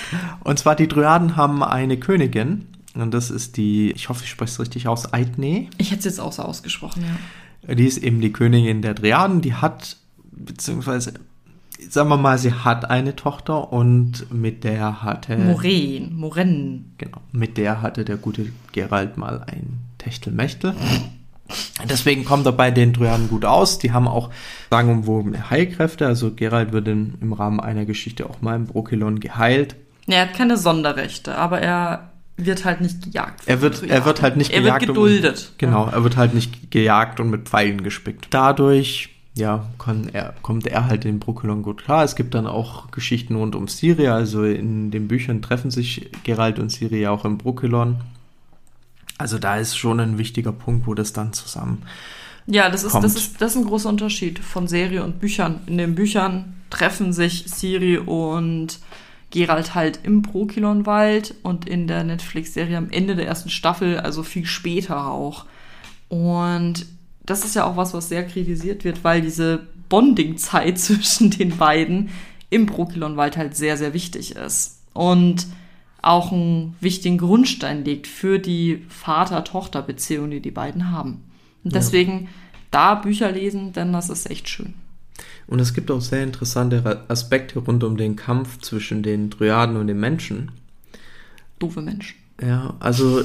Und 0.44 0.60
zwar 0.60 0.76
die 0.76 0.88
Dryaden 0.88 1.36
haben 1.36 1.64
eine 1.64 1.98
Königin. 1.98 2.66
Und 2.96 3.14
das 3.14 3.30
ist 3.30 3.58
die, 3.58 3.92
ich 3.92 4.10
hoffe, 4.10 4.24
ich 4.24 4.30
spreche 4.30 4.52
es 4.52 4.60
richtig 4.60 4.88
aus, 4.88 5.14
Aidne. 5.14 5.68
Ich 5.78 5.92
hätte 5.92 6.00
es 6.00 6.06
jetzt 6.06 6.20
auch 6.20 6.32
so 6.32 6.44
ausgesprochen, 6.44 7.04
ja. 7.04 7.76
Die 7.76 7.86
ist 7.86 7.98
eben 7.98 8.22
die 8.22 8.32
Königin 8.32 8.82
der 8.82 8.94
Dryaden. 8.94 9.42
Die 9.42 9.54
hat, 9.54 9.98
beziehungsweise, 10.32 11.14
sagen 11.90 12.10
wir 12.10 12.18
mal, 12.18 12.38
sie 12.38 12.54
hat 12.54 12.90
eine 12.90 13.16
Tochter 13.16 13.72
und 13.72 14.32
mit 14.34 14.64
der 14.64 15.04
hatte... 15.04 15.38
Moren, 15.38 16.16
Moren. 16.16 16.94
Genau, 16.98 17.22
mit 17.32 17.58
der 17.58 17.82
hatte 17.82 18.06
der 18.06 18.18
gute 18.18 18.48
Gerald 18.72 19.18
mal 19.18 19.44
ein 19.46 19.80
Techtelmechtel. 19.98 20.74
Deswegen 21.86 22.26
kommt 22.26 22.46
er 22.46 22.52
bei 22.52 22.72
den 22.72 22.94
Trojanen 22.94 23.30
gut 23.30 23.46
aus. 23.46 23.78
Die 23.78 23.92
haben 23.92 24.08
auch 24.08 24.32
sagenumwobene 24.70 25.50
Heilkräfte. 25.50 26.08
Also 26.08 26.32
Gerald 26.32 26.72
wird 26.72 26.88
in, 26.88 27.16
im 27.22 27.34
Rahmen 27.34 27.60
einer 27.60 27.86
Geschichte 27.86 28.30
auch 28.30 28.42
mal 28.42 28.56
im 28.56 28.66
Brokilon 28.66 29.20
geheilt. 29.20 29.76
Er 30.08 30.22
hat 30.22 30.34
keine 30.34 30.58
Sonderrechte, 30.58 31.36
aber 31.38 31.60
er 31.60 32.12
wird 32.38 32.66
halt 32.66 32.82
nicht 32.82 33.04
gejagt. 33.04 33.42
Er 33.46 33.62
wird, 33.62 33.84
er 33.84 34.06
wird 34.06 34.22
halt 34.22 34.38
nicht 34.38 34.52
er 34.52 34.62
gejagt. 34.62 34.84
Er 34.84 34.88
wird 34.88 34.96
geduldet. 34.96 35.50
Und, 35.52 35.60
genau, 35.60 35.88
er 35.88 36.04
wird 36.04 36.18
halt 36.18 36.34
nicht 36.34 36.72
gejagt 36.72 37.20
und 37.20 37.30
mit 37.30 37.50
Pfeilen 37.50 37.84
gespickt. 37.84 38.28
Dadurch, 38.30 39.10
ja, 39.36 39.68
er, 40.14 40.34
kommt 40.42 40.68
er 40.68 40.86
halt 40.86 41.06
in 41.06 41.20
Brokilon 41.20 41.62
gut 41.62 41.84
klar. 41.84 42.04
Es 42.04 42.16
gibt 42.16 42.34
dann 42.34 42.48
auch 42.48 42.92
Geschichten 42.92 43.36
rund 43.36 43.56
um 43.56 43.68
Syria. 43.68 44.16
Also 44.16 44.44
in 44.44 44.92
den 44.92 45.08
Büchern 45.08 45.42
treffen 45.42 45.72
sich 45.72 46.10
Gerald 46.24 46.60
und 46.60 46.72
Syria 46.72 47.12
auch 47.12 47.26
im 47.26 47.38
Brokilon. 47.38 47.98
Also 49.18 49.40
da 49.40 49.58
ist 49.58 49.78
schon 49.78 50.00
ein 50.00 50.18
wichtiger 50.18 50.52
Punkt, 50.52 50.88
wo 50.88 50.94
das 50.94 51.14
dann 51.14 51.34
zusammen. 51.34 51.84
Ja, 52.46 52.70
das 52.70 52.84
ist, 52.84 52.96
das 52.96 53.16
ist, 53.16 53.42
das 53.42 53.52
ist 53.52 53.58
ein 53.58 53.68
großer 53.68 53.90
Unterschied 53.90 54.40
von 54.40 54.68
Serie 54.68 55.04
und 55.04 55.20
Büchern. 55.20 55.62
In 55.66 55.78
den 55.78 55.96
Büchern 55.96 56.56
treffen 56.70 57.12
sich 57.12 57.46
Siri 57.48 57.98
und 57.98 58.80
Gerald 59.32 59.76
halt 59.76 60.00
im 60.04 60.22
Prokilonwald 60.22 61.36
und 61.44 61.68
in 61.68 61.88
der 61.88 62.06
Netflix-Serie 62.06 62.78
am 62.78 62.90
Ende 62.90 63.16
der 63.16 63.28
ersten 63.28 63.50
Staffel, 63.50 64.00
also 64.00 64.24
viel 64.24 64.46
später 64.46 65.08
auch. 65.08 65.46
Und 66.08 66.86
das 67.26 67.44
ist 67.44 67.56
ja 67.56 67.66
auch 67.66 67.76
was, 67.76 67.94
was 67.94 68.08
sehr 68.08 68.26
kritisiert 68.26 68.86
wird, 68.86 69.04
weil 69.04 69.22
diese 69.22 69.68
Bonding-Zeit 69.90 70.80
zwischen 70.80 71.32
den 71.32 71.58
beiden 71.58 72.10
im 72.50 72.66
Prokilonwald 72.66 73.36
halt 73.36 73.58
sehr, 73.58 73.76
sehr 73.76 73.94
wichtig 73.94 74.38
ist. 74.38 74.80
Und 74.94 75.48
auch 76.08 76.32
einen 76.32 76.76
wichtigen 76.80 77.18
Grundstein 77.18 77.84
legt 77.84 78.08
für 78.08 78.40
die 78.40 78.86
Vater-Tochter-Beziehung, 78.88 80.32
die 80.32 80.40
die 80.40 80.52
beiden 80.52 80.92
haben. 80.92 81.24
Und 81.64 81.76
deswegen 81.76 82.24
ja. 82.24 82.28
da 82.72 82.96
Bücher 82.96 83.32
lesen, 83.32 83.74
denn 83.74 83.92
das 83.92 84.10
ist 84.10 84.30
echt 84.30 84.48
schön. 84.48 84.74
Und 85.48 85.60
es 85.60 85.74
gibt 85.74 85.92
auch 85.92 86.00
sehr 86.00 86.24
interessante 86.24 87.04
Aspekte 87.10 87.60
rund 87.60 87.84
um 87.84 87.98
den 87.98 88.16
Kampf 88.16 88.60
zwischen 88.60 89.04
den 89.04 89.30
Dryaden 89.30 89.76
und 89.76 89.88
den 89.88 90.00
Menschen. 90.00 90.52
Doofe 91.60 91.82
Menschen. 91.82 92.16
Ja, 92.42 92.76
also 92.80 93.24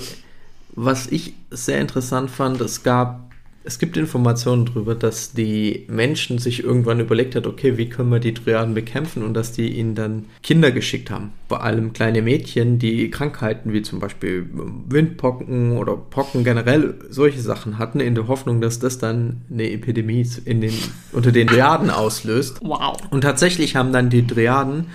was 0.75 1.07
ich 1.07 1.35
sehr 1.51 1.81
interessant 1.81 2.31
fand, 2.31 2.61
es 2.61 2.83
gab 2.83 3.32
es 3.65 3.79
gibt 3.79 3.97
Informationen 3.97 4.67
darüber, 4.67 4.95
dass 4.95 5.33
die 5.33 5.87
Menschen 5.89 6.39
sich 6.39 6.65
irgendwann 6.65 7.01
überlegt 7.01 7.37
hat, 7.37 7.47
okay, 7.47 7.77
wie 7.77 7.89
können 7.89 8.11
wir 8.11 8.19
die 8.19 8.35
Dryaden 8.35 8.75
bekämpfen 8.75 9.23
und 9.23 9.35
dass 9.35 9.53
die 9.53 9.69
ihnen 9.69 9.95
dann 9.95 10.25
Kinder 10.43 10.73
geschickt 10.73 11.11
haben. 11.11 11.33
Vor 11.49 11.63
allem 11.63 11.93
kleine 11.93 12.23
Mädchen, 12.23 12.79
die 12.79 13.11
Krankheiten 13.11 13.73
wie 13.73 13.83
zum 13.83 14.01
Beispiel 14.01 14.49
Windpocken 14.89 15.77
oder 15.77 15.97
Pocken 15.97 16.45
generell 16.45 16.95
solche 17.09 17.41
Sachen 17.41 17.79
hatten, 17.79 18.01
in 18.01 18.15
der 18.15 18.27
Hoffnung, 18.27 18.61
dass 18.61 18.79
das 18.79 18.99
dann 18.99 19.43
eine 19.51 19.71
Epidemie 19.71 20.27
in 20.45 20.61
den, 20.61 20.75
unter 21.13 21.31
den 21.31 21.47
Dryaden 21.47 21.91
auslöst. 21.91 22.61
Wow. 22.63 22.97
Und 23.11 23.21
tatsächlich 23.21 23.77
haben 23.77 23.93
dann 23.93 24.11
die 24.11 24.27
Dryaden 24.27 24.87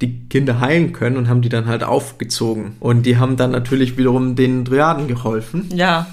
die 0.00 0.18
Kinder 0.28 0.60
heilen 0.60 0.92
können 0.92 1.16
und 1.16 1.28
haben 1.28 1.42
die 1.42 1.50
dann 1.50 1.66
halt 1.66 1.84
aufgezogen. 1.84 2.76
Und 2.80 3.04
die 3.04 3.18
haben 3.18 3.36
dann 3.36 3.50
natürlich 3.50 3.98
wiederum 3.98 4.34
den 4.34 4.64
Dryaden 4.64 5.08
geholfen. 5.08 5.68
Ja. 5.74 6.06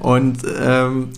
Und 0.00 0.40
ähm, 0.60 1.08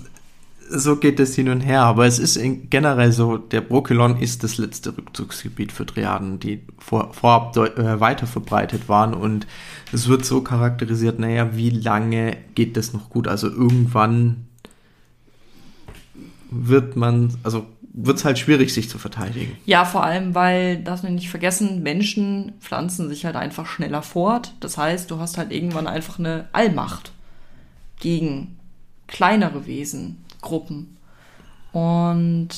so 0.70 0.96
geht 0.96 1.20
es 1.20 1.34
hin 1.34 1.48
und 1.48 1.60
her. 1.60 1.82
Aber 1.82 2.06
es 2.06 2.18
ist 2.18 2.38
generell 2.70 3.12
so, 3.12 3.36
der 3.36 3.60
Brokilon 3.60 4.18
ist 4.18 4.44
das 4.44 4.58
letzte 4.58 4.96
Rückzugsgebiet 4.96 5.72
für 5.72 5.86
Triaden, 5.86 6.40
die 6.40 6.62
vor, 6.78 7.12
vorab 7.12 7.56
äh, 7.56 8.00
weiter 8.00 8.26
verbreitet 8.26 8.88
waren. 8.88 9.14
Und 9.14 9.46
es 9.92 10.08
wird 10.08 10.24
so 10.24 10.42
charakterisiert, 10.42 11.18
naja, 11.18 11.56
wie 11.56 11.70
lange 11.70 12.36
geht 12.54 12.76
das 12.76 12.92
noch 12.92 13.10
gut? 13.10 13.28
Also 13.28 13.48
irgendwann 13.48 14.46
wird 16.50 16.96
man, 16.96 17.34
also 17.42 17.66
wird 17.92 18.18
es 18.18 18.24
halt 18.24 18.38
schwierig, 18.38 18.72
sich 18.72 18.88
zu 18.88 18.98
verteidigen. 18.98 19.56
Ja, 19.66 19.84
vor 19.84 20.04
allem, 20.04 20.34
weil, 20.34 20.82
darf 20.82 21.02
man 21.02 21.16
nicht 21.16 21.30
vergessen, 21.30 21.82
Menschen 21.82 22.52
pflanzen 22.60 23.08
sich 23.08 23.24
halt 23.24 23.36
einfach 23.36 23.66
schneller 23.66 24.02
fort. 24.02 24.54
Das 24.60 24.78
heißt, 24.78 25.10
du 25.10 25.18
hast 25.18 25.36
halt 25.36 25.52
irgendwann 25.52 25.86
einfach 25.86 26.18
eine 26.18 26.48
Allmacht 26.52 27.12
gegen 27.98 28.56
kleinere 29.08 29.66
Wesen. 29.66 30.24
Gruppen. 30.40 30.96
Und 31.72 32.48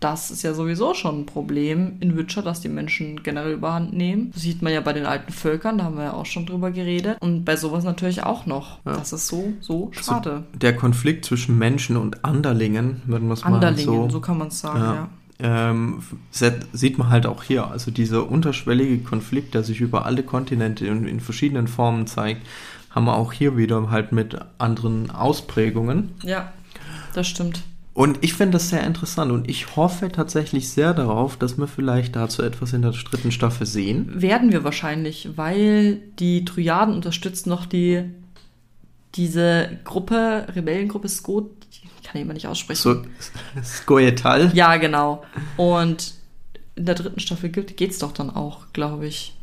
das 0.00 0.30
ist 0.30 0.42
ja 0.42 0.54
sowieso 0.54 0.94
schon 0.94 1.20
ein 1.20 1.26
Problem 1.26 1.98
in 2.00 2.16
Witcher, 2.16 2.40
dass 2.40 2.60
die 2.60 2.70
Menschen 2.70 3.22
generell 3.22 3.52
überhand 3.52 3.92
nehmen. 3.92 4.30
Das 4.32 4.42
sieht 4.42 4.62
man 4.62 4.72
ja 4.72 4.80
bei 4.80 4.94
den 4.94 5.04
alten 5.04 5.30
Völkern, 5.30 5.76
da 5.76 5.84
haben 5.84 5.96
wir 5.96 6.04
ja 6.04 6.12
auch 6.14 6.24
schon 6.24 6.46
drüber 6.46 6.70
geredet. 6.70 7.18
Und 7.20 7.44
bei 7.44 7.56
sowas 7.56 7.84
natürlich 7.84 8.22
auch 8.22 8.46
noch. 8.46 8.78
Ja. 8.86 8.96
Das 8.96 9.12
ist 9.12 9.26
so, 9.26 9.52
so 9.60 9.90
also 9.94 10.02
schade. 10.02 10.30
Also 10.30 10.44
der 10.54 10.74
Konflikt 10.74 11.26
zwischen 11.26 11.58
Menschen 11.58 11.98
und 11.98 12.24
Anderlingen, 12.24 13.02
würden 13.04 13.28
wir 13.28 13.34
es 13.34 13.44
mal 13.44 13.54
Anderlingen, 13.54 14.08
so, 14.08 14.08
so 14.08 14.20
kann 14.20 14.38
man 14.38 14.48
es 14.48 14.60
sagen, 14.60 14.80
ja. 14.80 14.94
ja. 14.94 15.08
Ähm, 15.42 16.02
sieht 16.30 16.98
man 16.98 17.10
halt 17.10 17.26
auch 17.26 17.42
hier. 17.42 17.70
Also 17.70 17.90
dieser 17.90 18.30
unterschwellige 18.30 18.98
Konflikt, 18.98 19.54
der 19.54 19.64
sich 19.64 19.80
über 19.80 20.06
alle 20.06 20.22
Kontinente 20.22 20.86
in, 20.86 21.06
in 21.06 21.20
verschiedenen 21.20 21.68
Formen 21.68 22.06
zeigt, 22.06 22.46
haben 22.90 23.04
wir 23.04 23.16
auch 23.16 23.32
hier 23.32 23.56
wieder 23.56 23.90
halt 23.90 24.12
mit 24.12 24.36
anderen 24.58 25.10
Ausprägungen. 25.10 26.10
Ja. 26.22 26.52
Das 27.14 27.26
stimmt. 27.26 27.62
Und 27.92 28.18
ich 28.22 28.34
finde 28.34 28.52
das 28.52 28.68
sehr 28.68 28.84
interessant 28.84 29.32
und 29.32 29.50
ich 29.50 29.76
hoffe 29.76 30.10
tatsächlich 30.12 30.70
sehr 30.70 30.94
darauf, 30.94 31.36
dass 31.36 31.58
wir 31.58 31.66
vielleicht 31.66 32.14
dazu 32.14 32.42
etwas 32.42 32.72
in 32.72 32.82
der 32.82 32.92
dritten 32.92 33.32
Staffel 33.32 33.66
sehen. 33.66 34.22
Werden 34.22 34.52
wir 34.52 34.62
wahrscheinlich, 34.62 35.30
weil 35.36 36.00
die 36.18 36.44
Trojaden 36.44 36.94
unterstützt 36.94 37.46
noch 37.46 37.66
die 37.66 38.04
diese 39.16 39.78
Gruppe, 39.82 40.46
Rebellengruppe 40.54 41.08
Skot, 41.08 41.50
ich 41.70 41.82
kann 42.04 42.14
ich 42.14 42.22
immer 42.22 42.32
nicht 42.32 42.46
aussprechen. 42.46 42.80
So, 42.80 43.02
Skoetal. 43.62 44.52
Ja, 44.54 44.76
genau. 44.76 45.24
Und 45.56 46.14
in 46.76 46.86
der 46.86 46.94
dritten 46.94 47.20
Staffel 47.20 47.50
geht 47.50 47.90
es 47.90 47.98
doch 47.98 48.12
dann 48.12 48.30
auch, 48.30 48.66
glaube 48.72 49.06
ich, 49.06 49.34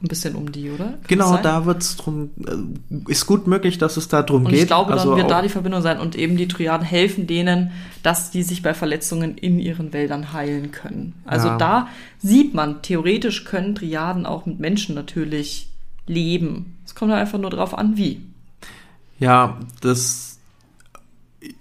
ein 0.00 0.06
bisschen 0.08 0.36
um 0.36 0.52
die, 0.52 0.70
oder? 0.70 0.84
Kann 0.90 0.98
genau, 1.08 1.36
da 1.38 1.66
wird's 1.66 1.96
drum, 1.96 2.30
äh, 2.46 3.10
ist 3.10 3.26
gut 3.26 3.48
möglich, 3.48 3.78
dass 3.78 3.96
es 3.96 4.06
da 4.06 4.22
drum 4.22 4.44
Und 4.44 4.52
geht. 4.52 4.60
ich 4.60 4.66
glaube, 4.68 4.90
dann 4.90 4.98
Also 5.00 5.16
wird 5.16 5.28
da 5.30 5.42
die 5.42 5.48
Verbindung 5.48 5.82
sein 5.82 5.98
und 5.98 6.14
eben 6.14 6.36
die 6.36 6.46
Triaden 6.46 6.86
helfen 6.86 7.26
denen, 7.26 7.72
dass 8.04 8.30
die 8.30 8.44
sich 8.44 8.62
bei 8.62 8.74
Verletzungen 8.74 9.36
in 9.36 9.58
ihren 9.58 9.92
Wäldern 9.92 10.32
heilen 10.32 10.70
können. 10.70 11.14
Also 11.24 11.48
Ja. 11.48 11.56
da 11.58 11.88
sieht 12.18 12.54
man, 12.54 12.80
theoretisch 12.82 13.44
können 13.44 13.74
Triaden 13.74 14.24
auch 14.24 14.46
mit 14.46 14.60
Menschen 14.60 14.94
natürlich 14.94 15.68
leben. 16.06 16.76
Es 16.86 16.94
kommt 16.94 17.12
einfach 17.12 17.38
nur 17.38 17.50
drauf 17.50 17.76
an, 17.76 17.96
wie. 17.96 18.20
Ja, 19.18 19.58
das. 19.80 20.27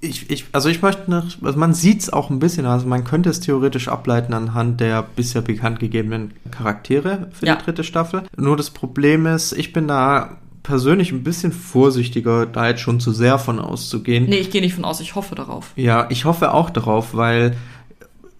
Ich, 0.01 0.29
ich, 0.31 0.45
also 0.53 0.69
ich 0.69 0.81
möchte 0.81 1.09
noch, 1.11 1.25
also 1.43 1.59
man 1.59 1.73
sieht 1.75 2.01
es 2.01 2.11
auch 2.11 2.31
ein 2.31 2.39
bisschen, 2.39 2.65
also 2.65 2.87
man 2.87 3.03
könnte 3.03 3.29
es 3.29 3.39
theoretisch 3.39 3.87
ableiten 3.89 4.33
anhand 4.33 4.79
der 4.81 5.03
bisher 5.03 5.41
bekannt 5.43 5.79
gegebenen 5.79 6.33
Charaktere 6.49 7.29
für 7.31 7.45
Ja. 7.45 7.55
die 7.57 7.63
dritte 7.65 7.83
Staffel. 7.83 8.23
Nur 8.35 8.57
das 8.57 8.71
Problem 8.71 9.27
ist, 9.27 9.53
ich 9.53 9.73
bin 9.73 9.87
da 9.87 10.37
persönlich 10.63 11.11
ein 11.11 11.23
bisschen 11.23 11.51
vorsichtiger, 11.51 12.47
da 12.47 12.67
jetzt 12.69 12.81
schon 12.81 12.99
zu 12.99 13.11
sehr 13.11 13.37
von 13.37 13.59
auszugehen. 13.59 14.25
Nee, 14.27 14.37
ich 14.39 14.49
gehe 14.49 14.61
nicht 14.61 14.73
von 14.73 14.83
aus, 14.83 14.99
ich 14.99 15.13
hoffe 15.15 15.35
darauf. 15.35 15.71
Ja, 15.75 16.07
ich 16.09 16.25
hoffe 16.25 16.53
auch 16.53 16.71
darauf, 16.71 17.13
weil 17.15 17.55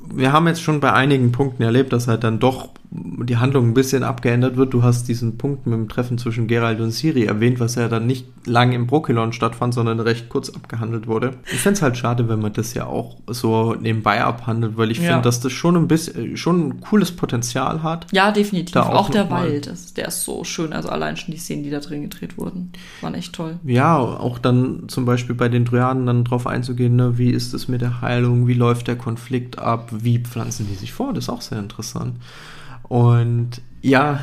wir 0.10 0.32
haben 0.32 0.48
jetzt 0.48 0.62
schon 0.62 0.80
bei 0.80 0.92
einigen 0.92 1.32
Punkten 1.32 1.62
erlebt, 1.64 1.94
dass 1.94 2.08
halt 2.08 2.24
dann 2.24 2.40
doch 2.40 2.70
die 2.90 3.36
Handlung 3.38 3.68
ein 3.70 3.74
bisschen 3.74 4.04
abgeändert 4.04 4.56
wird. 4.56 4.74
Du 4.74 4.82
hast 4.82 5.08
diesen 5.10 5.38
Punkt 5.38 5.66
mit 5.68 5.76
dem 5.78 5.90
Treffen 5.90 6.18
zwischen 6.18 6.48
Geralt 6.48 6.80
und 6.80 6.92
Ciri 6.92 7.26
erwähnt, 7.26 7.60
was 7.60 7.76
ja 7.76 7.90
dann 7.90 8.08
nicht 8.08 8.26
lang 8.46 8.72
im 8.72 8.88
Brokilon 8.88 9.34
stattfand, 9.34 9.74
sondern 9.74 10.00
recht 10.00 10.30
kurz 10.30 10.50
abgehandelt 10.50 11.06
wurde. 11.06 11.32
Ich 11.52 11.60
fände 11.60 11.76
es 11.76 11.82
halt 11.82 11.98
schade, 11.98 12.30
wenn 12.30 12.40
man 12.40 12.54
das 12.54 12.74
ja 12.74 12.86
auch 12.86 13.18
so 13.28 13.76
nebenbei 13.76 14.24
abhandelt, 14.24 14.78
weil 14.78 14.90
ich 14.92 15.00
Ja. 15.00 15.08
finde, 15.08 15.24
dass 15.24 15.42
das 15.42 15.52
schon 15.52 15.76
ein 15.76 15.90
bisschen, 15.90 16.38
schon 16.38 16.68
ein 16.70 16.80
cooles 16.82 17.12
Potenzial 17.12 17.84
hat. 17.84 18.08
Ja, 18.14 18.32
definitiv. 18.32 18.74
Da 18.74 18.84
auch 18.84 18.96
auch 18.96 19.10
der. 19.10 19.30
Wald, 19.30 19.68
das, 19.68 19.94
der 19.94 20.08
ist 20.08 20.24
so 20.24 20.46
schön. 20.46 20.72
Also 20.72 20.88
allein 20.88 21.18
schon 21.18 21.34
die 21.34 21.40
Szenen, 21.40 21.64
die 21.64 21.70
da 21.70 21.80
drin 21.80 22.04
gedreht 22.04 22.38
wurden, 22.38 22.72
waren 23.02 23.16
echt 23.16 23.34
toll. 23.34 23.58
Ja, 23.66 23.98
auch 23.98 24.40
dann 24.40 24.88
zum 24.88 25.04
Beispiel 25.04 25.36
bei 25.36 25.50
den 25.50 25.66
Dryaden 25.66 26.06
dann 26.06 26.24
drauf 26.24 26.48
einzugehen, 26.48 26.96
ne, 26.96 27.18
wie 27.18 27.32
ist 27.32 27.54
es 27.54 27.68
mit 27.68 27.82
der 27.82 28.00
Heilung, 28.02 28.48
wie 28.48 28.54
läuft 28.54 28.88
der 28.88 28.96
Konflikt 28.96 29.60
ab, 29.60 29.90
wie 29.92 30.20
pflanzen 30.20 30.68
die 30.70 30.76
sich 30.76 30.94
vor, 30.94 31.14
das 31.14 31.26
ist 31.26 31.30
auch 31.30 31.42
sehr 31.42 31.60
interessant. 31.60 32.16
Und 32.90 33.62
ja, 33.82 34.20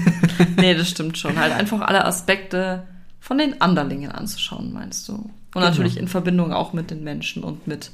Nee, 0.56 0.74
das 0.74 0.90
stimmt 0.90 1.18
schon. 1.18 1.38
Halt 1.38 1.52
einfach 1.52 1.80
alle 1.80 2.04
Aspekte 2.04 2.84
von 3.20 3.38
den 3.38 3.60
Anderlingen 3.60 4.10
anzuschauen, 4.12 4.72
meinst 4.72 5.08
du? 5.08 5.12
Und 5.14 5.30
Genau. 5.54 5.66
natürlich 5.66 5.96
in 5.96 6.08
Verbindung 6.08 6.52
auch 6.52 6.72
mit 6.74 6.90
den 6.90 7.02
Menschen 7.04 7.42
und 7.42 7.66
mit 7.66 7.90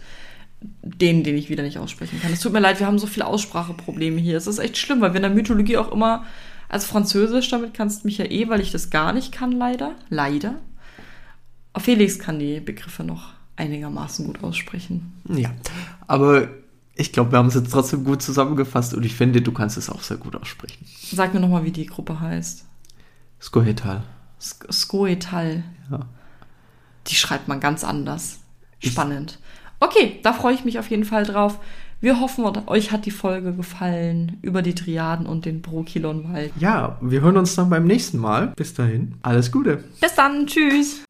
denen, 0.82 1.22
den 1.24 1.36
ich 1.36 1.50
wieder 1.50 1.62
nicht 1.62 1.78
aussprechen 1.78 2.20
kann. 2.20 2.32
Es 2.32 2.40
tut 2.40 2.52
mir 2.52 2.58
leid, 2.60 2.80
wir 2.80 2.86
haben 2.86 2.98
so 2.98 3.06
viele 3.06 3.26
Ausspracheprobleme 3.26 4.20
hier. 4.20 4.36
Es 4.36 4.46
ist 4.46 4.58
echt 4.58 4.76
schlimm, 4.76 5.00
weil 5.00 5.12
wir 5.12 5.16
in 5.16 5.22
der 5.22 5.30
Mythologie 5.30 5.76
auch 5.76 5.92
immer, 5.92 6.24
also 6.68 6.86
Französisch, 6.86 7.48
damit 7.50 7.72
kannst 7.74 8.02
du 8.02 8.08
mich 8.08 8.18
ja 8.18 8.24
eh, 8.24 8.48
weil 8.48 8.60
ich 8.60 8.72
das 8.72 8.90
gar 8.90 9.12
nicht 9.12 9.30
kann, 9.30 9.52
leider. 9.52 9.92
Leider. 10.08 10.56
Felix 11.78 12.18
kann 12.18 12.38
die 12.38 12.60
Begriffe 12.60 13.04
noch 13.04 13.30
einigermaßen 13.56 14.26
gut 14.26 14.42
aussprechen. 14.42 15.12
ja. 15.28 15.50
Aber 16.06 16.48
ich 16.96 17.12
glaube, 17.12 17.32
wir 17.32 17.38
haben 17.38 17.48
es 17.48 17.54
jetzt 17.54 17.70
trotzdem 17.72 18.04
gut 18.04 18.22
zusammengefasst 18.22 18.94
und 18.94 19.04
ich 19.04 19.14
finde, 19.14 19.42
du 19.42 19.52
kannst 19.52 19.76
es 19.76 19.90
auch 19.90 20.02
sehr 20.02 20.16
gut 20.16 20.36
aussprechen. 20.36 20.84
Sag 21.12 21.34
mir 21.34 21.40
nochmal, 21.40 21.64
wie 21.64 21.72
die 21.72 21.86
Gruppe 21.86 22.20
heißt. 22.20 22.64
Skohetal. 23.40 24.02
Sk- 24.40 24.72
Skoetal. 24.72 25.62
Ja. 25.90 26.00
Die 27.08 27.14
schreibt 27.14 27.48
man 27.48 27.60
ganz 27.60 27.84
anders. 27.84 28.38
Spannend. 28.82 29.38
Okay, 29.80 30.20
da 30.22 30.32
freue 30.32 30.54
ich 30.54 30.64
mich 30.64 30.78
auf 30.78 30.88
jeden 30.90 31.04
Fall 31.04 31.24
drauf. 31.24 31.58
Wir 32.00 32.20
hoffen, 32.20 32.44
euch 32.66 32.92
hat 32.92 33.06
die 33.06 33.10
Folge 33.10 33.54
gefallen 33.54 34.36
über 34.42 34.60
die 34.62 34.74
Triaden 34.74 35.26
und 35.26 35.46
den 35.46 35.62
Brokilonwald. 35.62 36.52
ja, 36.58 36.98
wir 37.00 37.22
hören 37.22 37.36
uns 37.38 37.54
dann 37.54 37.70
beim 37.70 37.86
nächsten 37.86 38.18
Mal. 38.18 38.48
Bis 38.56 38.74
dahin, 38.74 39.14
alles 39.22 39.50
Gute. 39.50 39.84
Bis 40.00 40.14
dann, 40.14 40.46
tschüss. 40.46 41.04